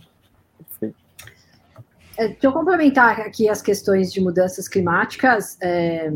[2.17, 5.59] É, deixa eu complementar aqui as questões de mudanças climáticas.
[5.61, 6.13] É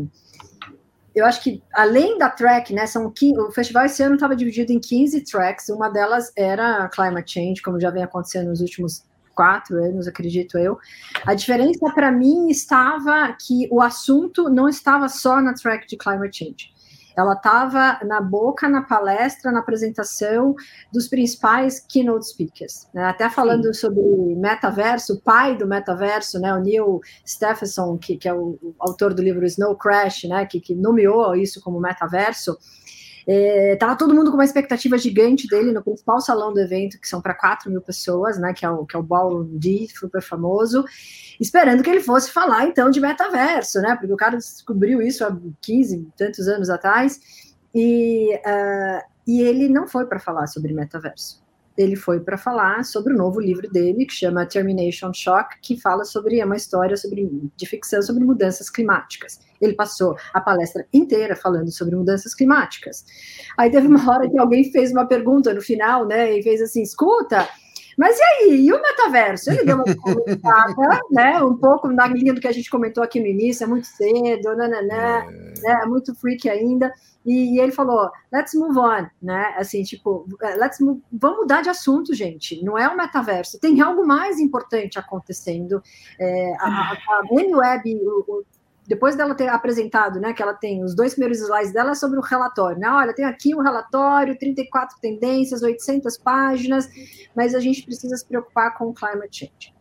[1.19, 4.71] eu acho que além da track, né, são 15, o festival esse ano estava dividido
[4.71, 9.03] em 15 tracks, uma delas era climate change, como já vem acontecendo nos últimos
[9.35, 10.77] quatro anos, acredito eu.
[11.25, 16.39] A diferença para mim estava que o assunto não estava só na track de climate
[16.39, 16.78] change.
[17.19, 20.55] Ela estava na boca, na palestra, na apresentação
[20.91, 22.87] dos principais keynote speakers.
[22.93, 23.03] Né?
[23.03, 23.81] Até falando Sim.
[23.81, 24.01] sobre
[24.35, 26.53] metaverso, o pai do metaverso, né?
[26.53, 30.45] o Neil Stephenson, que, que é o, o, autor do livro Snow Crash, né?
[30.45, 32.57] que, que nomeou isso como metaverso,
[33.31, 37.07] é, tava todo mundo com uma expectativa gigante dele no principal salão do evento, que
[37.07, 38.53] são para 4 mil pessoas, né?
[38.53, 40.83] Que é o, que é o Ballroom D, super famoso,
[41.39, 43.95] esperando que ele fosse falar então de metaverso, né?
[43.95, 47.19] Porque o cara descobriu isso há 15, tantos anos atrás,
[47.71, 51.47] e, uh, e ele não foi para falar sobre metaverso
[51.79, 56.03] ele foi para falar sobre o novo livro dele, que chama Termination Shock, que fala
[56.03, 59.39] sobre é uma história sobre, de ficção sobre mudanças climáticas.
[59.61, 63.05] Ele passou a palestra inteira falando sobre mudanças climáticas.
[63.57, 66.81] Aí teve uma hora que alguém fez uma pergunta no final, né, e fez assim:
[66.81, 67.47] escuta.
[67.99, 69.51] Mas e aí, e o metaverso?
[69.51, 71.43] Ele deu uma comentada, né?
[71.43, 74.55] Um pouco na linha do que a gente comentou aqui no início, é muito cedo,
[74.55, 75.53] nananã, é.
[75.61, 76.93] né, é muito freak ainda.
[77.25, 79.53] E, e, ele falou, let's move on, né?
[79.57, 82.63] Assim, tipo, é, let's move, vamos mudar de assunto, gente.
[82.63, 85.83] Não é o metaverso, tem algo mais importante acontecendo.
[86.17, 88.45] É, a, a, a Web, o,
[88.89, 92.17] depois dela ter apresentado, né, que ela tem os dois primeiros slides dela é sobre
[92.17, 92.89] o relatório, né?
[92.89, 96.89] Olha, tem aqui um relatório, 34 tendências, 800 páginas,
[97.35, 99.75] mas a gente precisa se preocupar com o climate change.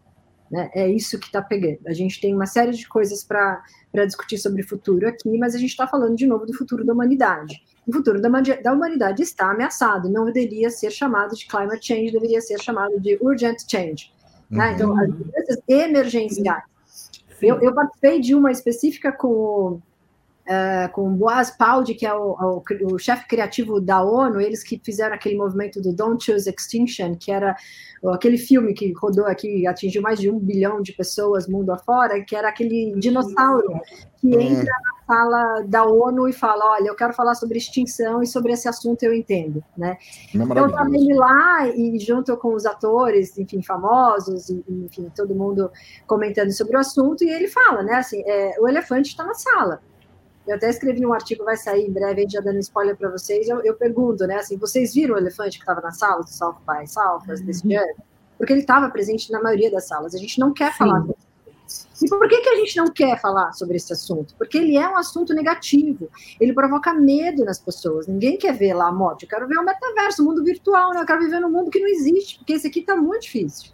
[0.51, 0.71] Né?
[0.75, 1.79] É isso que está pegando.
[1.87, 3.63] A gente tem uma série de coisas para
[4.05, 6.93] discutir sobre o futuro aqui, mas a gente está falando de novo do futuro da
[6.93, 7.63] humanidade.
[7.87, 12.43] O futuro da, da humanidade está ameaçado, não deveria ser chamado de climate change, deveria
[12.43, 14.13] ser chamado de urgent change.
[14.51, 14.75] Né?
[14.75, 15.03] Então, uhum.
[15.03, 16.65] Então, as mudanças emergenciais.
[17.41, 19.81] Eu, eu, participei de uma específica com
[20.49, 24.81] uh, com Boaz Paldi, que é o, o, o chefe criativo da ONU, eles que
[24.83, 27.55] fizeram aquele movimento do Don't Choose Extinction, que era
[28.13, 32.35] aquele filme que rodou aqui, atingiu mais de um bilhão de pessoas mundo afora, que
[32.35, 33.81] era aquele dinossauro
[34.21, 34.43] que é.
[34.43, 38.53] entra na sala da ONU e fala, olha, eu quero falar sobre extinção e sobre
[38.53, 39.97] esse assunto eu entendo, né?
[40.35, 45.35] É então, eu estava ele lá e junto com os atores, enfim, famosos, enfim, todo
[45.35, 45.71] mundo
[46.07, 49.81] comentando sobre o assunto, e ele fala, né, assim, é, o elefante está na sala,
[50.49, 53.49] eu até escrevi um artigo, vai sair em breve, já dando spoiler para vocês.
[53.49, 54.37] Eu, eu, pergunto, né?
[54.37, 57.79] Assim, vocês viram o elefante que estava na sala do South by Southwest desse uhum.
[57.79, 57.95] ano?
[58.37, 60.15] Porque ele estava presente na maioria das salas.
[60.15, 60.79] A gente não quer Sim.
[60.79, 61.05] falar
[62.03, 64.35] e por que, que a gente não quer falar sobre esse assunto?
[64.39, 66.09] Porque ele é um assunto negativo.
[66.41, 68.07] Ele provoca medo nas pessoas.
[68.07, 69.25] Ninguém quer ver lá a morte.
[69.25, 71.01] Eu quero ver o metaverso, o mundo virtual, né?
[71.01, 73.73] Eu quero viver num mundo que não existe, porque esse aqui está muito difícil.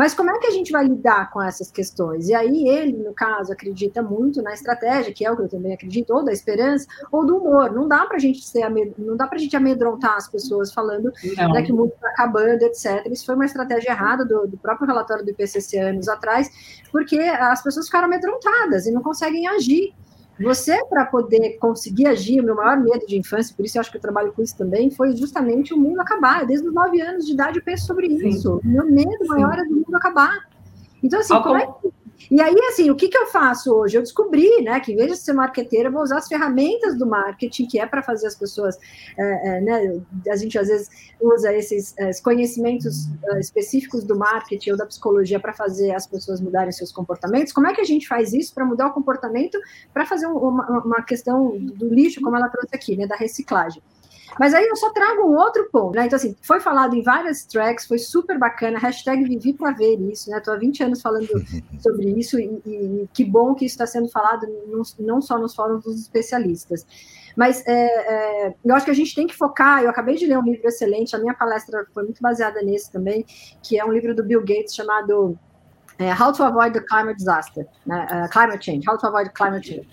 [0.00, 2.26] Mas como é que a gente vai lidar com essas questões?
[2.26, 5.74] E aí ele, no caso, acredita muito na estratégia, que é o que eu também
[5.74, 7.70] acredito, ou da esperança, ou do humor.
[7.70, 11.12] Não dá para a gente ser não dá para a gente amedrontar as pessoas falando
[11.52, 13.06] né, que o mundo está acabando, etc.
[13.12, 16.50] Isso foi uma estratégia errada do, do próprio relatório do IPCC anos atrás,
[16.90, 19.92] porque as pessoas ficaram amedrontadas e não conseguem agir.
[20.40, 23.90] Você, para poder conseguir agir, o meu maior medo de infância, por isso eu acho
[23.90, 26.46] que eu trabalho com isso também, foi justamente o mundo acabar.
[26.46, 28.60] Desde os nove anos de idade eu penso sobre isso.
[28.64, 29.28] O meu medo Sim.
[29.28, 30.48] maior é do mundo acabar.
[31.02, 31.92] Então, assim, como é que
[32.30, 33.96] e aí, assim, o que, que eu faço hoje?
[33.96, 37.04] Eu descobri, né, que em vez de ser marqueteira, eu vou usar as ferramentas do
[37.04, 38.78] marketing, que é para fazer as pessoas,
[39.18, 40.88] é, é, né, a gente às vezes
[41.20, 46.40] usa esses é, conhecimentos é, específicos do marketing ou da psicologia para fazer as pessoas
[46.40, 47.52] mudarem seus comportamentos.
[47.52, 49.58] Como é que a gente faz isso para mudar o comportamento,
[49.92, 53.82] para fazer uma, uma questão do lixo, como ela trouxe aqui, né, da reciclagem?
[54.38, 56.06] Mas aí eu só trago um outro ponto, né?
[56.06, 60.30] Então, assim, foi falado em várias tracks, foi super bacana, hashtag vivi para ver isso,
[60.30, 60.38] né?
[60.38, 61.28] Estou há 20 anos falando
[61.80, 65.54] sobre isso e, e que bom que isso está sendo falado não, não só nos
[65.54, 66.86] fóruns dos especialistas.
[67.36, 69.82] Mas é, é, eu acho que a gente tem que focar.
[69.82, 73.24] Eu acabei de ler um livro excelente, a minha palestra foi muito baseada nesse também,
[73.62, 75.38] que é um livro do Bill Gates chamado
[75.98, 78.06] é, How to Avoid the Climate Disaster, né?
[78.10, 79.88] uh, Climate Change, How to Avoid Climate Change.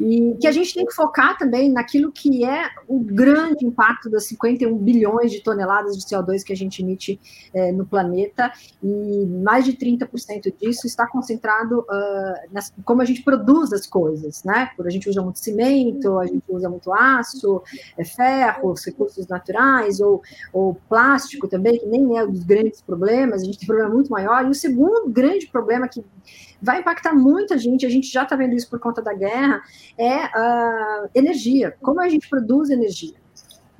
[0.00, 4.26] E que a gente tem que focar também naquilo que é o grande impacto das
[4.26, 7.20] 51 bilhões de toneladas de CO2 que a gente emite
[7.54, 13.22] é, no planeta, e mais de 30% disso está concentrado uh, nas, como a gente
[13.22, 14.70] produz as coisas, né?
[14.78, 17.62] A gente usa muito cimento, a gente usa muito aço,
[17.96, 20.22] é, ferro, os recursos naturais, ou,
[20.52, 23.94] ou plástico também, que nem é um dos grandes problemas, a gente tem um problema
[23.94, 24.44] muito maior.
[24.44, 26.04] E o segundo grande problema que
[26.66, 29.62] vai impactar muita gente, a gente já está vendo isso por conta da guerra,
[29.96, 33.14] é a energia, como a gente produz energia.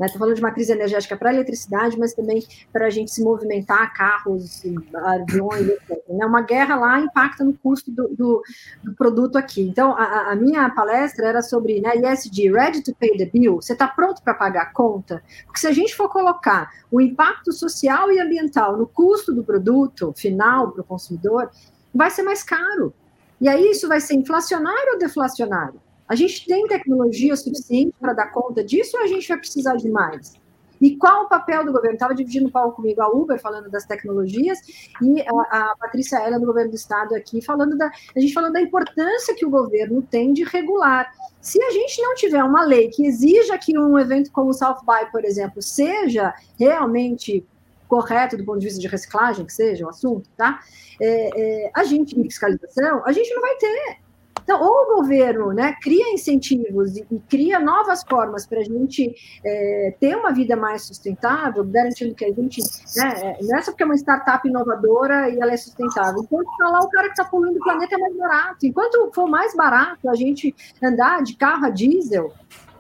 [0.05, 0.19] Estou né?
[0.19, 4.63] falando de matriz energética para eletricidade, mas também para a gente se movimentar, carros,
[4.95, 6.03] aviões, etc.
[6.11, 6.27] Né?
[6.27, 8.43] Uma guerra lá impacta no custo do, do,
[8.85, 9.63] do produto aqui.
[9.63, 13.57] Então, a, a, minha palestra era sobre né, ESG, Ready to Pay the Bill.
[13.57, 15.23] Você está pronto para pagar a conta?
[15.47, 20.13] Porque se a gente for colocar o impacto social e ambiental no custo do produto
[20.15, 21.51] final para o consumidor,
[21.97, 22.93] vai ser mais caro.
[23.41, 25.81] E aí isso vai ser inflacionário ou deflacionário?
[26.09, 29.89] A gente tem tecnologia suficiente para dar conta disso ou a gente vai precisar de
[29.91, 30.35] mais?
[30.81, 31.95] E qual o papel do governo?
[31.95, 34.59] Estava dividindo o palco comigo a Uber, falando das tecnologias,
[35.03, 38.53] e a, a Patrícia Ela, do governo do Estado, aqui, falando da, a gente falando
[38.53, 41.11] da importância que o governo tem de regular.
[41.41, 44.81] Se a gente não tiver uma lei que exija que um evento como o South
[44.81, 47.45] by, por exemplo, seja realmente
[47.89, 50.61] correto do ponto de vista de reciclagem, que seja o assunto, tá?
[51.01, 54.07] É, é, a gente, em fiscalização, a gente não vai ter.
[54.47, 59.13] Então, ou o governo né, cria incentivos e, e cria novas formas para a gente
[59.45, 62.61] é, ter uma vida mais sustentável, garantindo que a gente.
[62.97, 66.23] Né, é, não é só porque é uma startup inovadora e ela é sustentável.
[66.23, 68.67] Enquanto está lá o cara que está poluindo o planeta é mais barato.
[68.67, 72.33] Enquanto for mais barato a gente andar de carro a diesel,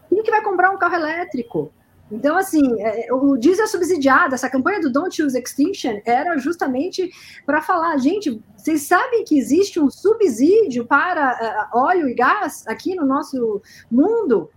[0.08, 1.72] quem que vai comprar um carro elétrico?
[2.10, 7.10] Então, assim, é, o diesel subsidiado, essa campanha do Don't Use Extinction era justamente
[7.44, 12.94] para falar, gente, vocês sabem que existe um subsídio para uh, óleo e gás aqui
[12.94, 14.50] no nosso mundo?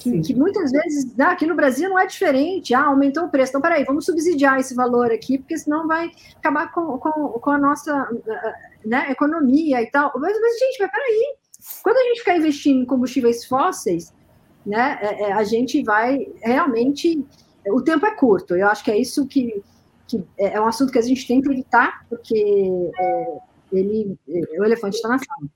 [0.00, 2.74] Que, que, muitas vezes né, aqui no Brasil não é diferente.
[2.74, 3.50] Ah, aumentou o preço.
[3.50, 7.58] Então, peraí, vamos subsidiar esse valor aqui, porque senão vai acabar com, com, com a
[7.58, 8.08] nossa
[8.84, 10.12] né, economia e tal.
[10.16, 11.36] Mas, mas, gente, mas peraí.
[11.82, 14.12] Quando a gente ficar investindo em combustíveis fósseis,
[14.64, 17.24] né, é, é, a gente vai realmente.
[17.66, 19.62] O tempo é curto, eu acho que é isso que,
[20.06, 23.38] que é, é um assunto que a gente tem que evitar, porque é,
[23.72, 25.48] ele, é, o elefante está na sala.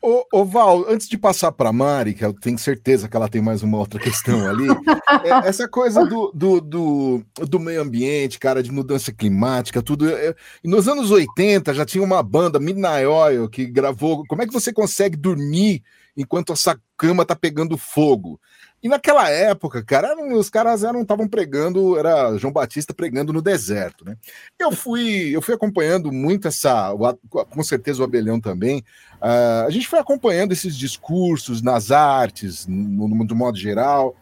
[0.00, 3.28] Ô, ô, Val, antes de passar para a Mari, que eu tenho certeza que ela
[3.28, 4.66] tem mais uma outra questão ali,
[5.24, 10.08] é, essa coisa do, do, do, do, meio ambiente, cara, de mudança climática, tudo.
[10.08, 14.24] É, nos anos 80 já tinha uma banda, Midnight Oil, que gravou.
[14.28, 15.82] Como é que você consegue dormir
[16.16, 18.40] enquanto essa cama tá pegando fogo.
[18.82, 24.04] E naquela época, cara, os caras eram estavam pregando, era João Batista pregando no deserto,
[24.04, 24.16] né?
[24.58, 26.92] Eu fui, eu fui acompanhando muito essa,
[27.30, 28.84] com certeza o Abelhão também.
[29.16, 34.14] Uh, a gente foi acompanhando esses discursos nas artes, no, no, no modo geral.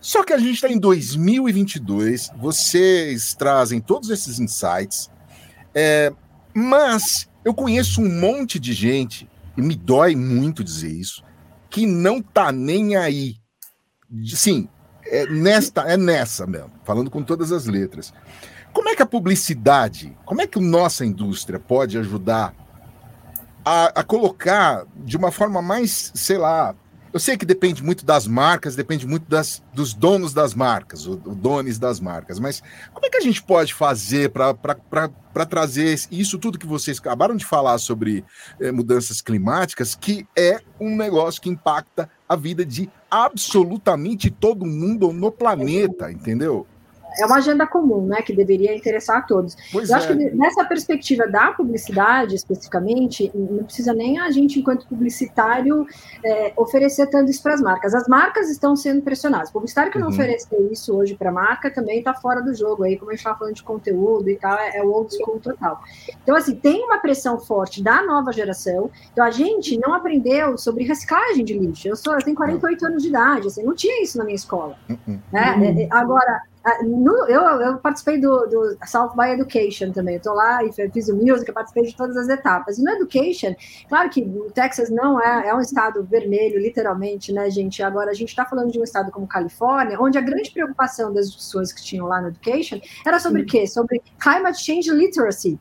[0.00, 5.10] Só que a gente está em 2022, vocês trazem todos esses insights,
[5.74, 6.12] é,
[6.54, 11.24] mas eu conheço um monte de gente, e me dói muito dizer isso,
[11.68, 13.36] que não tá nem aí.
[14.24, 14.68] Sim,
[15.04, 18.12] é nesta, é nessa mesmo, falando com todas as letras.
[18.72, 22.54] Como é que a publicidade, como é que a nossa indústria pode ajudar
[23.64, 26.74] a, a colocar de uma forma mais, sei lá,
[27.12, 31.12] Eu sei que depende muito das marcas, depende muito das, dos donos das marcas, o,
[31.12, 36.38] o donos das marcas, mas como é que a gente pode fazer para trazer isso
[36.38, 38.22] tudo que vocês acabaram de falar sobre
[38.60, 45.12] eh, mudanças climáticas, que é um negócio que impacta a vida de absolutamente todo mundo
[45.12, 46.66] no planeta, entendeu?
[47.18, 49.56] É uma agenda comum, né, que deveria interessar a todos.
[49.72, 49.98] Pois Eu é.
[49.98, 55.86] acho que nessa perspectiva da publicidade, especificamente, não precisa nem a gente, enquanto publicitário,
[56.24, 57.94] é, oferecer tanto isso para as marcas.
[57.94, 59.50] As marcas estão sendo pressionadas.
[59.50, 60.12] O publicitário que não uhum.
[60.14, 62.84] oferecer isso hoje para a marca também está fora do jogo.
[62.84, 65.40] Aí, como a gente estava falando de conteúdo e tal, é, é o old school
[65.40, 65.80] total.
[66.22, 68.90] Então, assim, tem uma pressão forte da nova geração.
[69.12, 71.88] Então, a gente não aprendeu sobre reciclagem de lixo.
[71.88, 74.76] Eu, sou, eu tenho 48 anos de idade, assim, não tinha isso na minha escola.
[74.88, 75.18] Uhum.
[75.32, 75.54] Né?
[75.56, 75.88] Uhum.
[75.90, 76.42] Agora,
[76.82, 80.16] no, eu, eu, participei do, do, South by Education também.
[80.16, 82.78] Estou lá e fiz o music, participei de todas as etapas.
[82.78, 83.54] E no Education,
[83.88, 87.82] claro que o Texas não é, é um estado vermelho, literalmente, né, gente?
[87.82, 91.32] Agora, a gente está falando de um estado como Califórnia, onde a grande preocupação das
[91.32, 93.66] pessoas que tinham lá no Education era sobre o quê?
[93.66, 95.58] Sobre climate change literacy.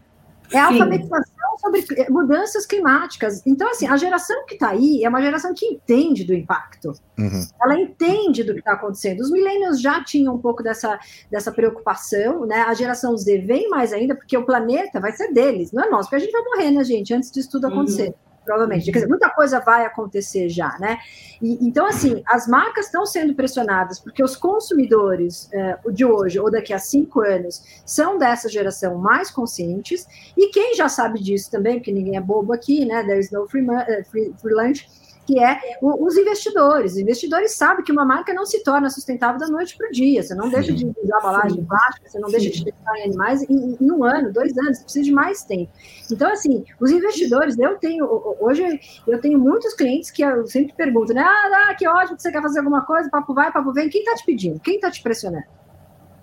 [0.51, 3.41] É alfabetização sobre mudanças climáticas.
[3.45, 6.93] Então, assim, a geração que está aí é uma geração que entende do impacto.
[7.17, 7.47] Uhum.
[7.61, 9.21] Ela entende do que está acontecendo.
[9.21, 10.99] Os millennials já tinham um pouco dessa,
[11.31, 12.61] dessa preocupação, né?
[12.61, 16.09] A geração Z vem mais ainda, porque o planeta vai ser deles, não é nosso,
[16.09, 18.09] porque a gente vai morrer, né, gente, antes disso tudo acontecer.
[18.09, 18.85] Uhum provavelmente.
[18.85, 20.99] Quer dizer, muita coisa vai acontecer já, né?
[21.41, 26.49] E, então, assim, as marcas estão sendo pressionadas porque os consumidores é, de hoje ou
[26.49, 31.75] daqui a cinco anos são dessa geração mais conscientes, e quem já sabe disso também,
[31.75, 33.03] porque ninguém é bobo aqui, né?
[33.03, 36.93] There's no free, uh, free, free lunch que é o, os investidores.
[36.93, 40.21] Os investidores sabem que uma marca não se torna sustentável da noite para o dia.
[40.21, 40.51] Você não Sim.
[40.51, 42.37] deixa de usar embalagem plástica, você não Sim.
[42.37, 45.43] deixa de testar em animais em, em, um ano, dois anos, você precisa de mais
[45.43, 45.71] tempo.
[46.11, 48.05] Então, assim, os investidores, eu tenho,
[48.39, 51.21] hoje eu tenho muitos clientes que eu sempre pergunto, né?
[51.21, 53.89] Ah, ah que ótimo que você quer fazer alguma coisa, papo vai, papo vem.
[53.89, 54.59] Quem está te pedindo?
[54.59, 55.45] Quem está te pressionando?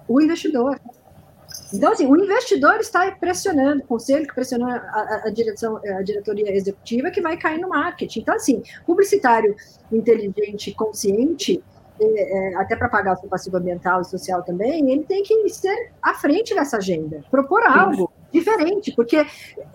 [0.06, 0.78] O investidor.
[1.72, 6.54] Então, assim, o investidor está pressionando, o conselho que pressionou a, a, direção, a diretoria
[6.54, 8.20] executiva, que vai cair no marketing.
[8.20, 9.54] Então, assim, publicitário
[9.90, 11.62] inteligente, consciente,
[12.00, 15.48] é, é, até para pagar o seu passivo ambiental e social também, ele tem que
[15.48, 19.24] ser à frente dessa agenda, propor algo diferente, porque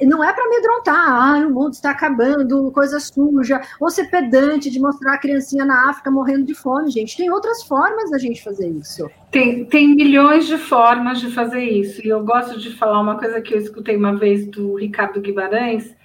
[0.01, 4.79] não é para amedrontar, ah, o mundo está acabando, coisa suja, ou ser pedante de
[4.79, 7.15] mostrar a criancinha na África morrendo de fome, gente.
[7.15, 9.09] Tem outras formas da gente fazer isso.
[9.31, 12.05] Tem, tem milhões de formas de fazer isso.
[12.05, 15.95] E eu gosto de falar uma coisa que eu escutei uma vez do Ricardo Guimarães,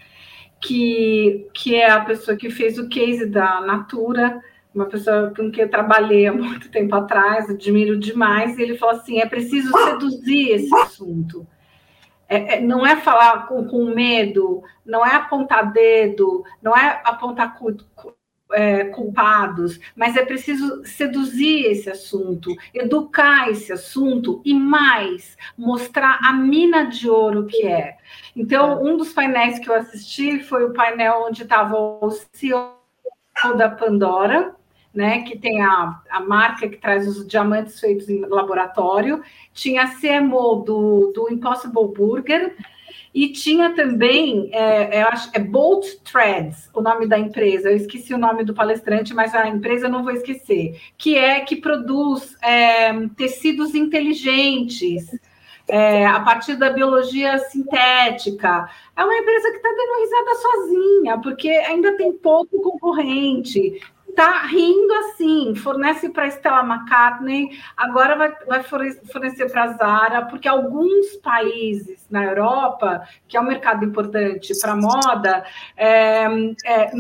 [0.60, 4.40] que, que é a pessoa que fez o case da Natura,
[4.74, 8.96] uma pessoa com quem eu trabalhei há muito tempo atrás, admiro demais, e ele falou
[8.96, 11.46] assim: é preciso seduzir esse assunto.
[12.32, 17.58] É, é, não é falar com, com, medo, não é apontar dedo, não é apontar
[17.58, 17.76] cu,
[18.50, 26.32] é, culpados, mas é preciso seduzir esse assunto, educar esse assunto e mais mostrar a
[26.32, 27.98] mina de ouro que é.
[28.34, 32.78] Então, um dos painéis que eu assisti foi o painel onde estava o CEO
[33.58, 34.56] da Pandora,
[34.94, 39.22] né, que tem a, a marca que traz os diamantes feitos em laboratório,
[39.52, 42.54] tinha a CMO do, do Impossible Burger,
[43.14, 47.68] e tinha também, é, é, é Bolt Threads, o nome da empresa.
[47.68, 50.80] Eu esqueci o nome do palestrante, mas a empresa eu não vou esquecer.
[50.96, 55.08] Que é que produz é, tecidos inteligentes
[55.68, 58.68] é, a partir da biologia sintética.
[58.96, 63.78] É uma empresa que está dando risada sozinha, porque ainda tem pouco concorrente
[64.14, 71.16] tá rindo assim, fornece para Stella McCartney, agora vai, vai fornecer para Zara, porque alguns
[71.22, 75.44] países na Europa, que é um mercado importante para moda,
[75.76, 76.26] é,
[76.64, 76.92] é,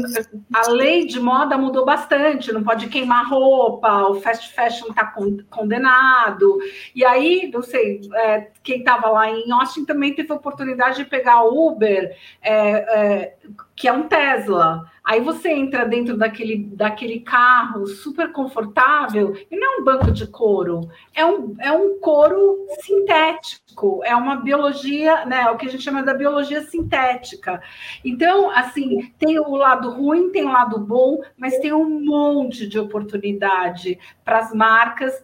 [0.52, 5.14] a lei de moda mudou bastante, não pode queimar roupa, o fast fashion está
[5.50, 6.58] condenado,
[6.94, 11.04] e aí, não sei, é, quem estava lá em Austin também teve a oportunidade de
[11.04, 13.34] pegar Uber, é, é,
[13.74, 14.90] que é um Tesla.
[15.04, 20.28] Aí você entra dentro daquele, daquele carro super confortável e não é um banco de
[20.28, 25.50] couro, é um, é um couro sintético, é uma biologia, né?
[25.50, 27.62] O que a gente chama da biologia sintética.
[28.04, 32.78] Então, assim, tem o lado ruim, tem o lado bom, mas tem um monte de
[32.78, 35.22] oportunidade para as marcas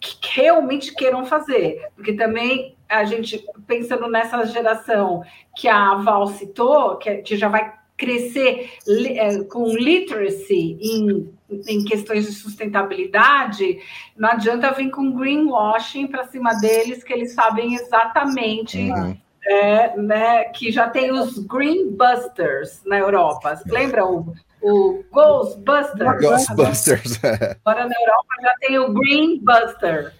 [0.00, 5.22] que realmente queiram fazer, porque também a gente pensando nessa geração
[5.54, 11.30] que a Val citou, que, que já vai crescer é, com literacy em,
[11.68, 13.78] em questões de sustentabilidade,
[14.16, 18.78] não adianta vir com greenwashing para cima deles, que eles sabem exatamente.
[18.78, 19.16] Uhum.
[19.42, 23.58] É, né, que já tem os Green Busters na Europa.
[23.66, 24.34] Lembra, Hugo?
[24.62, 26.20] o Ghostbusters.
[26.20, 27.20] Ghostbusters.
[27.64, 30.12] Agora na Europa já tem o Green Buster.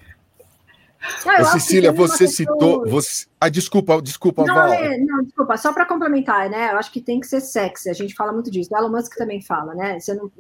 [1.26, 2.86] Ah, Ô, Cecília, você questão- citou.
[2.86, 3.26] Você...
[3.40, 4.72] Ah, desculpa, desculpa, Não, Val.
[4.72, 6.72] é, não, desculpa, só para complementar, né?
[6.72, 8.68] Eu acho que tem que ser sexy, a gente fala muito disso.
[8.70, 9.98] O Elon Musk também fala, né?
[9.98, 10.30] Você não,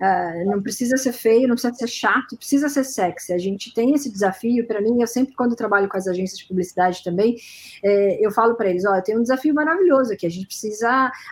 [0.00, 3.32] ah, não precisa ser feio, não precisa ser chato, precisa ser sexy.
[3.32, 6.48] A gente tem esse desafio, para mim, eu sempre, quando trabalho com as agências de
[6.48, 7.36] publicidade também,
[7.84, 10.88] é, eu falo para eles: ó, eu tenho um desafio maravilhoso aqui, a gente precisa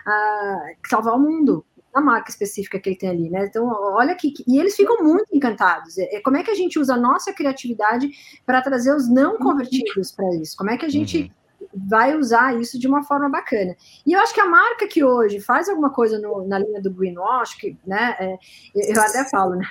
[0.07, 1.65] ah, salvar o mundo.
[1.99, 3.47] A marca específica que ele tem ali, né?
[3.47, 5.99] Então, olha aqui, e eles ficam muito encantados.
[5.99, 8.09] É, é, como é que a gente usa a nossa criatividade
[8.47, 10.57] para trazer os não convertidos para isso?
[10.57, 11.33] Como é que a gente
[11.75, 13.77] vai usar isso de uma forma bacana.
[14.07, 16.91] E eu acho que a marca que hoje faz alguma coisa no- na linha do
[16.91, 18.39] greenwash, que, né, é,
[18.75, 19.67] eu até falo, né,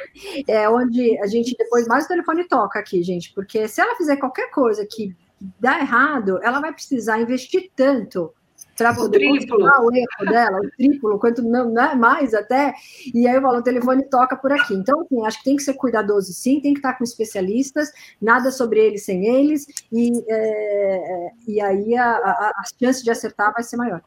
[0.48, 4.18] é onde a gente depois mais o telefone toca aqui, gente, porque se ela fizer
[4.18, 5.16] qualquer coisa que
[5.60, 8.34] dá errado, ela vai precisar investir tanto
[8.78, 12.74] para poder consertar o erro dela, o triplo, quanto não, né, mais até,
[13.14, 14.76] e aí eu falo, o telefone toca por aqui.
[14.76, 18.52] Então, assim, acho que tem que ser cuidadoso sim, tem que estar com especialistas, nada
[18.52, 23.64] sobre eles sem eles, e, é, e aí a, a, a chance de acertar vai
[23.64, 24.02] ser maior.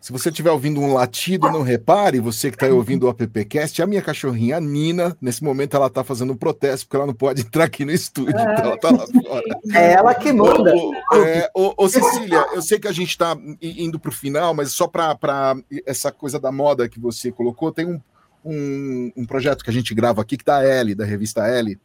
[0.00, 3.86] Se você estiver ouvindo um latido, não repare, você que está ouvindo o AppCast, a
[3.86, 7.42] minha cachorrinha, a Nina, nesse momento ela está fazendo um protesto, porque ela não pode
[7.42, 9.60] entrar aqui no estúdio, então ela está lá fora.
[9.74, 10.74] É ela que manda.
[10.74, 14.12] Ô, ô, é, ô, ô, Cecília, eu sei que a gente está indo para o
[14.12, 18.00] final, mas só para essa coisa da moda que você colocou, tem um,
[18.42, 21.78] um, um projeto que a gente grava aqui, que da L, da revista L.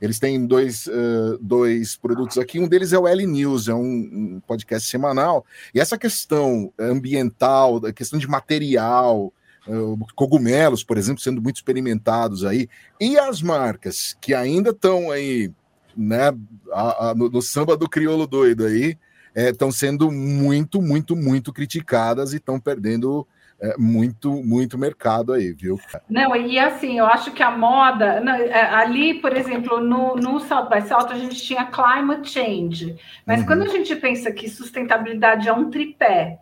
[0.00, 2.58] Eles têm dois, uh, dois produtos aqui.
[2.58, 5.44] Um deles é o L News, é um, um, podcast semanal.
[5.74, 9.32] E essa questão ambiental, a questão de material,
[9.66, 12.68] uh, cogumelos, por exemplo, sendo muito experimentados aí,
[13.00, 15.50] e as marcas que ainda estão aí,
[15.96, 16.34] né,
[16.72, 18.98] a, a, no, no, samba do crioulo doido aí,
[19.34, 23.26] estão é, sendo muito, muito, muito criticadas e estão perdendo
[23.64, 25.80] é, muito, muito mercado aí, viu?
[26.06, 28.34] Não, e assim, eu acho que a moda, não,
[28.72, 32.94] ali, por exemplo, no, no South by South, a gente tinha climate change,
[33.24, 33.46] mas uhum.
[33.46, 36.40] quando a gente pensa que sustentabilidade é um tripé,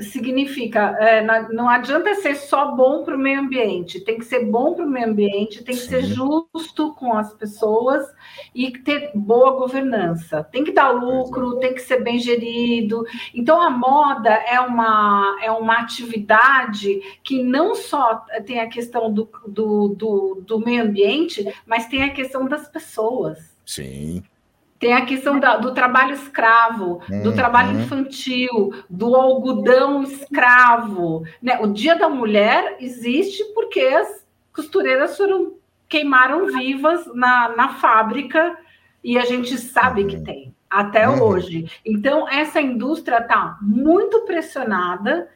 [0.00, 4.74] significa, é, não adianta ser só bom para o meio ambiente, tem que ser bom
[4.74, 5.88] para o meio ambiente, tem que Sim.
[5.88, 8.06] ser justo com as pessoas
[8.54, 10.44] e ter boa governança.
[10.44, 13.04] Tem que dar lucro, tem que ser bem gerido.
[13.34, 19.28] Então, a moda é uma, é uma atividade que não só tem a questão do,
[19.46, 23.56] do, do, do meio ambiente, mas tem a questão das pessoas.
[23.64, 24.22] Sim.
[24.82, 27.36] Tem a questão da, do trabalho escravo, do Uhum.
[27.36, 31.22] trabalho infantil, do algodão escravo.
[31.40, 31.56] Né?
[31.60, 35.52] O Dia da Mulher existe porque as costureiras foram
[35.88, 38.58] queimaram vivas na, na fábrica
[39.04, 41.22] e a gente sabe que tem até Uhum.
[41.22, 41.70] hoje.
[41.86, 45.28] Então essa indústria está muito pressionada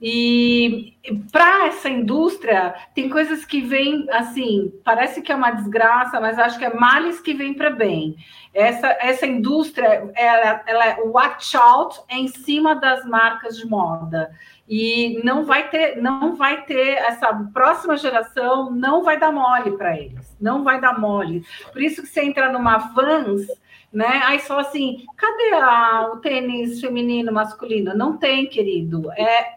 [0.00, 0.96] e
[1.30, 6.58] para essa indústria tem coisas que vêm assim, parece que é uma desgraça, mas acho
[6.58, 8.16] que é males que vêm para bem.
[8.52, 14.30] Essa, essa indústria ela, ela é watch out em cima das marcas de moda
[14.68, 19.96] e não vai ter, não vai ter essa próxima geração não vai dar mole para
[19.96, 21.44] eles, não vai dar mole.
[21.72, 23.46] Por isso que você entra numa Vans
[23.94, 24.22] né?
[24.24, 27.94] Aí só assim, cadê a, o tênis feminino, masculino?
[27.94, 29.10] Não tem, querido.
[29.12, 29.54] É,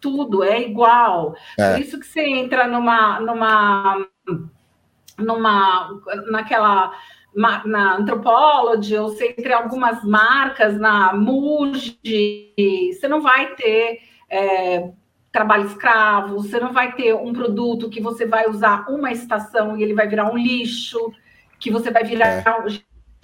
[0.00, 1.34] tudo, é igual.
[1.58, 1.72] É.
[1.72, 4.06] Por isso que você entra numa, numa,
[5.18, 6.92] numa, naquela
[7.36, 14.90] na Anthropology, ou você entra em algumas marcas, na Muji, você não vai ter é,
[15.30, 19.82] trabalho escravo, você não vai ter um produto que você vai usar uma estação e
[19.82, 21.12] ele vai virar um lixo,
[21.60, 22.42] que você vai virar É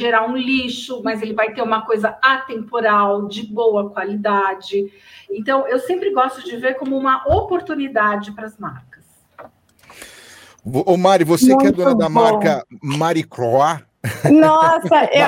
[0.02, 4.92] gerar um lixo, mas ele vai ter uma coisa atemporal, de boa qualidade.
[5.30, 9.04] Então, eu sempre gosto de ver como uma oportunidade para as marcas.
[10.64, 12.14] Ô, Mari, você Muito que é dona da bom.
[12.14, 13.82] marca Maricroa.
[14.32, 15.26] Nossa, eu,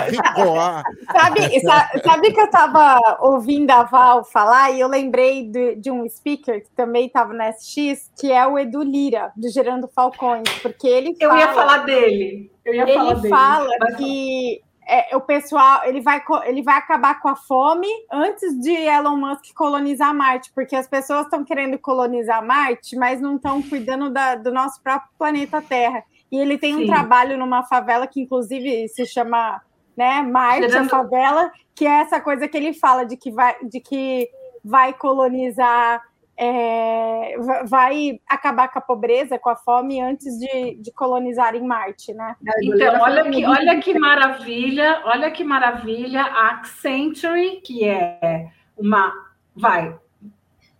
[1.13, 1.61] sabe,
[2.03, 6.63] sabe, que eu estava ouvindo a Val falar e eu lembrei de, de um speaker
[6.63, 11.17] que também estava na SX, que é o Edu Lira, do Gerando Falcões, porque ele
[11.21, 12.51] Eu fala, ia falar dele.
[12.65, 16.77] Eu ia ele falar dele, fala mas- que é, o pessoal ele vai, ele vai
[16.77, 21.79] acabar com a fome antes de Elon Musk colonizar Marte, porque as pessoas estão querendo
[21.79, 26.03] colonizar Marte, mas não estão cuidando da- do nosso próprio planeta Terra.
[26.35, 26.87] E ele tem um Sim.
[26.87, 29.63] trabalho numa favela que, inclusive, se chama
[29.97, 33.55] né, Marte, Gerando- a favela, que é essa coisa que ele fala de que vai,
[33.63, 34.29] de que
[34.65, 36.03] vai colonizar,
[36.37, 41.63] é, va- vai acabar com a pobreza, com a fome, antes de, de colonizar em
[41.65, 42.35] Marte, né?
[42.61, 49.13] Então, olha que, olha que maravilha, olha que maravilha a Accenture, que é uma,
[49.55, 49.97] vai,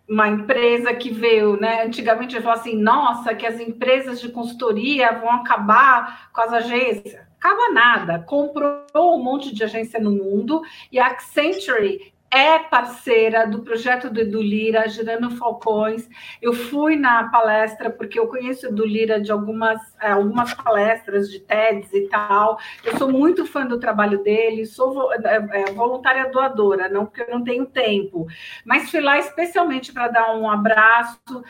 [0.07, 1.83] uma empresa que veio, né?
[1.83, 7.19] Antigamente eu falava assim, nossa, que as empresas de consultoria vão acabar com as agências.
[7.39, 8.19] Acaba nada.
[8.19, 8.85] Comprou
[9.15, 14.41] um monte de agência no mundo e a Accenture é parceira do projeto do Edu
[14.41, 16.09] Lira, Girando Falcões.
[16.41, 21.31] Eu fui na palestra, porque eu conheço o Edu Lira de algumas, é, algumas palestras
[21.31, 22.59] de TEDs e tal.
[22.83, 27.29] Eu sou muito fã do trabalho dele, sou é, é, voluntária doadora, não porque eu
[27.29, 28.27] não tenho tempo,
[28.65, 31.41] mas fui lá especialmente para dar um abraço,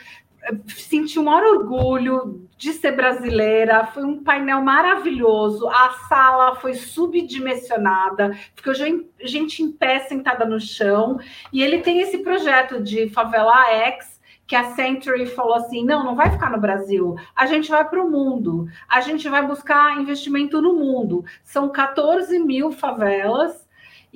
[0.68, 3.86] senti o maior orgulho de ser brasileira.
[3.86, 5.68] Foi um painel maravilhoso.
[5.68, 11.18] A sala foi subdimensionada, ficou gente em pé sentada no chão.
[11.52, 16.14] E ele tem esse projeto de Favela X, que a Century falou assim: não, não
[16.14, 20.62] vai ficar no Brasil, a gente vai para o mundo, a gente vai buscar investimento
[20.62, 21.24] no mundo.
[21.42, 23.65] São 14 mil favelas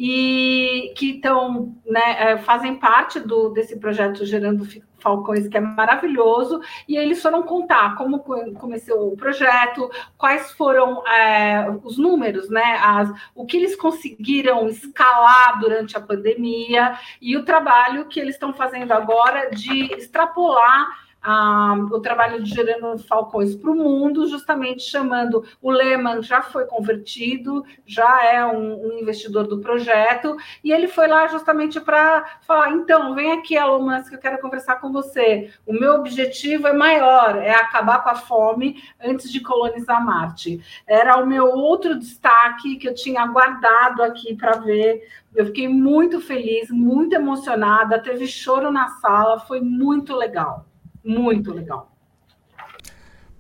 [0.03, 4.67] e que estão, né, é, fazem parte do, desse projeto Gerando
[4.99, 11.67] Falcões, que é maravilhoso, e eles foram contar como começou o projeto, quais foram é,
[11.85, 12.79] os números, né?
[12.83, 18.55] As, o que eles conseguiram escalar durante a pandemia e o trabalho que eles estão
[18.55, 25.45] fazendo agora de extrapolar ah, o trabalho de Gerando Falcões para o mundo, justamente chamando
[25.61, 31.07] o Lehman já foi convertido, já é um, um investidor do projeto, e ele foi
[31.09, 35.51] lá justamente para falar: então, vem aqui, Elon Musk, eu quero conversar com você.
[35.67, 40.63] O meu objetivo é maior, é acabar com a fome antes de colonizar Marte.
[40.87, 45.07] Era o meu outro destaque que eu tinha guardado aqui para ver.
[45.35, 50.70] Eu fiquei muito feliz, muito emocionada, teve choro na sala, foi muito legal.
[51.05, 51.91] Muito legal.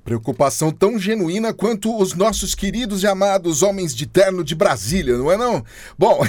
[0.03, 5.31] Preocupação tão genuína quanto os nossos queridos e amados homens de terno de Brasília, não
[5.31, 5.63] é não?
[5.99, 6.21] Bom,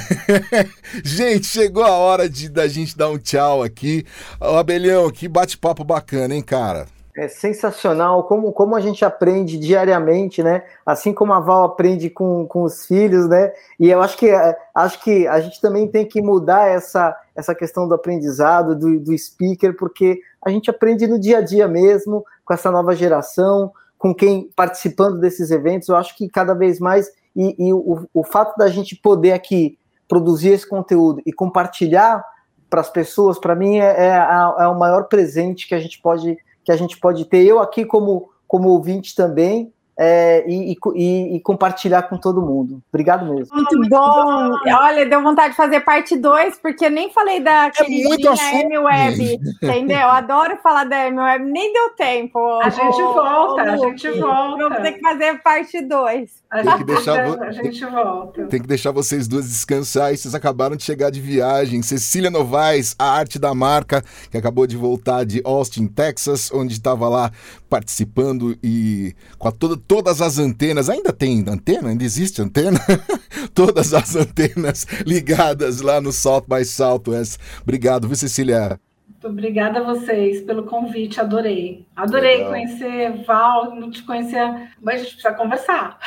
[1.03, 4.05] gente, chegou a hora de da gente dar um tchau aqui.
[4.39, 6.85] Ô, Abelhão, que bate-papo bacana, hein, cara?
[7.15, 10.63] É sensacional como, como a gente aprende diariamente, né?
[10.85, 13.51] Assim como a Val aprende com, com os filhos, né?
[13.79, 17.53] E eu acho que, é, acho que a gente também tem que mudar essa, essa
[17.53, 22.25] questão do aprendizado, do, do speaker, porque a gente aprende no dia a dia mesmo,
[22.43, 25.87] com essa nova geração, com quem participando desses eventos.
[25.87, 29.77] Eu acho que cada vez mais, e, e o, o fato da gente poder aqui
[30.07, 32.23] produzir esse conteúdo e compartilhar
[32.69, 34.15] para as pessoas, para mim, é, é,
[34.59, 37.43] é, o maior presente que a gente pode, que a gente pode ter.
[37.43, 39.71] Eu aqui, como, como ouvinte também,
[40.03, 42.81] é, e, e, e, compartilhar com todo mundo.
[42.89, 43.55] Obrigado mesmo.
[43.55, 44.51] Muito bom.
[44.79, 48.33] Olha, deu vontade de fazer parte 2, porque nem falei da é queridinha
[48.63, 50.07] M Web, entendeu?
[50.07, 52.39] Adoro falar da M Web, nem deu tempo.
[52.63, 54.57] A gente volta, a gente volta.
[54.57, 56.41] Vamos ter que fazer parte 2.
[56.51, 58.47] Tem que deixar, a gente volta.
[58.47, 60.13] Tem que deixar vocês duas descansar.
[60.13, 61.81] E vocês acabaram de chegar de viagem.
[61.81, 67.07] Cecília Novaes, a arte da marca, que acabou de voltar de Austin, Texas, onde estava
[67.07, 67.31] lá
[67.69, 70.89] participando e com a toda, todas as antenas.
[70.89, 71.89] Ainda tem antena?
[71.89, 72.79] Ainda existe antena?
[73.53, 77.37] todas as antenas ligadas lá no South by Southwest.
[77.61, 78.79] Obrigado, viu, Cecília?
[79.09, 81.85] Muito obrigada a vocês pelo convite, adorei.
[81.93, 82.51] Adorei Legal.
[82.51, 85.99] conhecer Val, não te conhecia, mas a gente precisa conversar.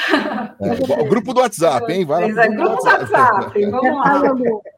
[0.63, 2.07] É, o grupo do WhatsApp, hein?
[2.07, 2.47] Vai lá.
[2.47, 4.23] Grupo, grupo do WhatsApp, vamos lá.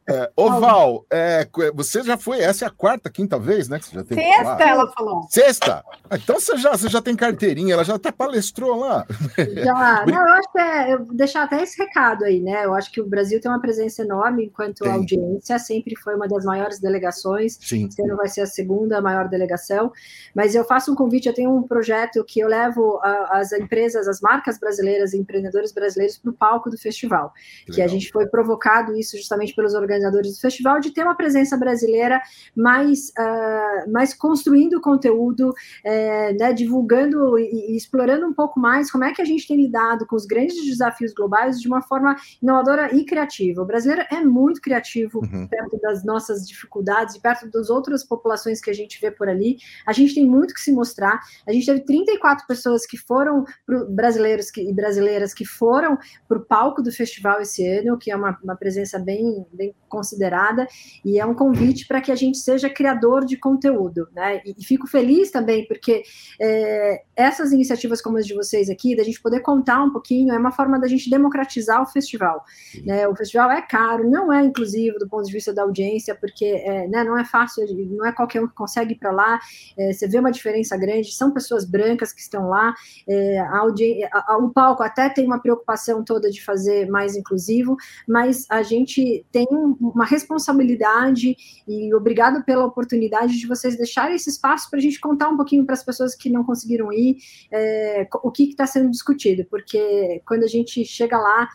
[0.09, 3.81] É, ô, Val, é, você já foi, essa é a quarta, quinta vez, né?
[3.81, 5.27] Que você já tem Sexta, ela falou.
[5.29, 5.85] Sexta?
[6.09, 9.05] Ah, então você já, você já tem carteirinha, ela já até palestrou lá.
[9.37, 12.65] Já, não, eu acho que é, eu deixar até esse recado aí, né?
[12.65, 14.93] Eu acho que o Brasil tem uma presença enorme enquanto tem.
[14.93, 17.59] audiência, sempre foi uma das maiores delegações.
[17.61, 17.87] Sim.
[17.87, 19.91] Esse ano vai ser a segunda maior delegação.
[20.33, 24.07] Mas eu faço um convite, eu tenho um projeto que eu levo a, as empresas,
[24.07, 27.33] as marcas brasileiras, empreendedores brasileiros para o palco do festival.
[27.67, 31.03] Que, que a gente foi provocado isso justamente pelos organizadores organizadores do festival de ter
[31.03, 32.20] uma presença brasileira
[32.55, 39.05] mais, uh, mais construindo conteúdo, é, né, divulgando e, e, explorando um pouco mais como
[39.05, 42.94] é que a gente tem lidado com os grandes desafios globais de uma forma inovadora
[42.94, 43.62] e criativa.
[43.62, 45.47] O brasileiro é muito criativo uhum.
[45.49, 49.57] perto das nossas dificuldades e perto das outras populações que a gente vê por ali.
[49.86, 51.20] A gente tem muito que se mostrar.
[51.47, 56.38] A gente teve 34 pessoas que foram pro, brasileiros que, e brasileiras que foram para
[56.38, 60.66] o palco do festival esse ano, que é uma, uma presença bem, bem considerada,
[61.05, 64.42] e é um convite para que a gente seja criador de conteúdo, né?
[64.44, 66.03] E, e fico feliz também, porque
[66.40, 70.38] é, essas iniciativas como as de vocês aqui, da gente poder contar um pouquinho, é
[70.38, 72.44] uma forma da gente democratizar o festival.
[72.84, 73.09] Né?
[73.09, 76.86] O festival é caro, não é inclusivo do ponto de vista da audiência, porque é,
[76.88, 79.40] né, não é fácil, não é qualquer um que consegue ir para lá,
[79.78, 82.74] é, você vê uma diferença grande, são pessoas brancas que estão lá,
[83.09, 83.66] é, a
[84.12, 87.76] a, a, o palco até tem uma preocupação toda de fazer mais inclusivo,
[88.07, 89.47] mas a gente tem
[89.95, 95.28] uma responsabilidade e obrigado pela oportunidade de vocês deixarem esse espaço para a gente contar
[95.28, 97.18] um pouquinho para as pessoas que não conseguiram ir
[97.53, 101.49] é, o que está sendo discutido, porque quando a gente chega lá,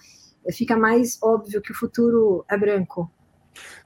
[0.51, 3.09] fica mais óbvio que o futuro é branco.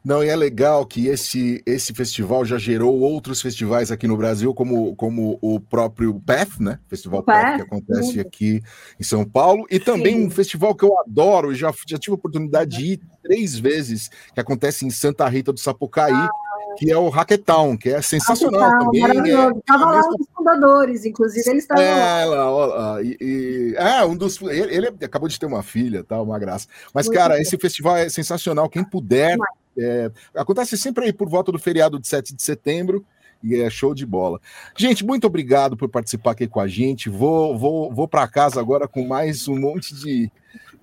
[0.03, 4.53] Não, e é legal que esse, esse festival já gerou outros festivais aqui no Brasil,
[4.53, 6.79] como, como o próprio PEF, né?
[6.87, 8.61] Festival PEF, que acontece aqui
[8.99, 10.27] em São Paulo, e também Sim.
[10.27, 14.39] um festival que eu adoro, já, já tive a oportunidade de ir três vezes, que
[14.39, 16.29] acontece em Santa Rita do Sapucaí, ah,
[16.77, 19.01] que é o Hackathon, que é sensacional Hackathon, também.
[19.01, 19.59] Maravilhoso.
[19.59, 20.11] Estava é, lá mesma...
[20.11, 22.49] um dos fundadores, inclusive, ele estava é, lá.
[22.49, 24.41] lá e, e, é, um dos.
[24.41, 26.21] Ele, ele, acabou de ter uma filha, tá?
[26.21, 26.67] Uma graça.
[26.93, 28.69] Mas, Muito cara, esse festival é sensacional.
[28.69, 29.37] Quem puder.
[29.77, 33.05] É, acontece sempre aí por volta do feriado de 7 de setembro
[33.43, 34.39] e é show de bola.
[34.75, 37.09] Gente, muito obrigado por participar aqui com a gente.
[37.09, 40.31] Vou, vou, vou para casa agora com mais um monte de,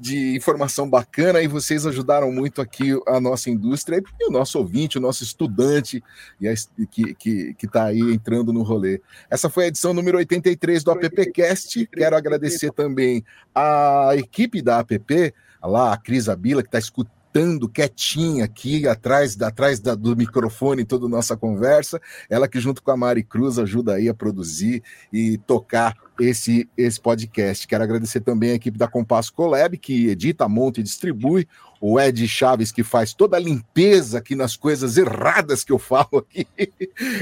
[0.03, 4.98] de informação bacana e vocês ajudaram muito aqui a nossa indústria e o nosso ouvinte,
[4.98, 6.03] o nosso estudante
[6.40, 6.55] e a,
[6.90, 9.00] que, que, que tá aí entrando no rolê.
[9.30, 11.86] Essa foi a edição número 83 do AppCast.
[11.86, 13.24] Quero agradecer também
[13.55, 19.41] a equipe da App, lá, a Cris Abila, que está escutando sentando quietinha aqui atrás,
[19.41, 22.01] atrás da, do microfone toda a nossa conversa.
[22.28, 27.01] Ela que junto com a Mari Cruz ajuda aí a produzir e tocar esse, esse
[27.01, 27.66] podcast.
[27.66, 31.49] Quero agradecer também a equipe da Compasso Collab, que edita, monta e distribui,
[31.85, 36.18] o Ed Chaves, que faz toda a limpeza aqui nas coisas erradas que eu falo
[36.18, 36.47] aqui.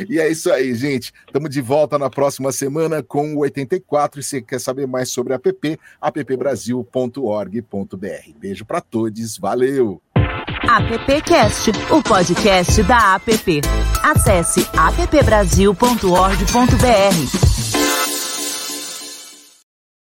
[0.06, 1.14] E é isso aí, gente.
[1.26, 4.20] Estamos de volta na próxima semana com o 84.
[4.20, 8.38] E se quer saber mais sobre a app, appbrasil.org.br.
[8.38, 10.02] Beijo para todos, valeu!
[10.68, 13.62] AppCast, o podcast da app.
[14.02, 17.59] Acesse appbrasil.org.br.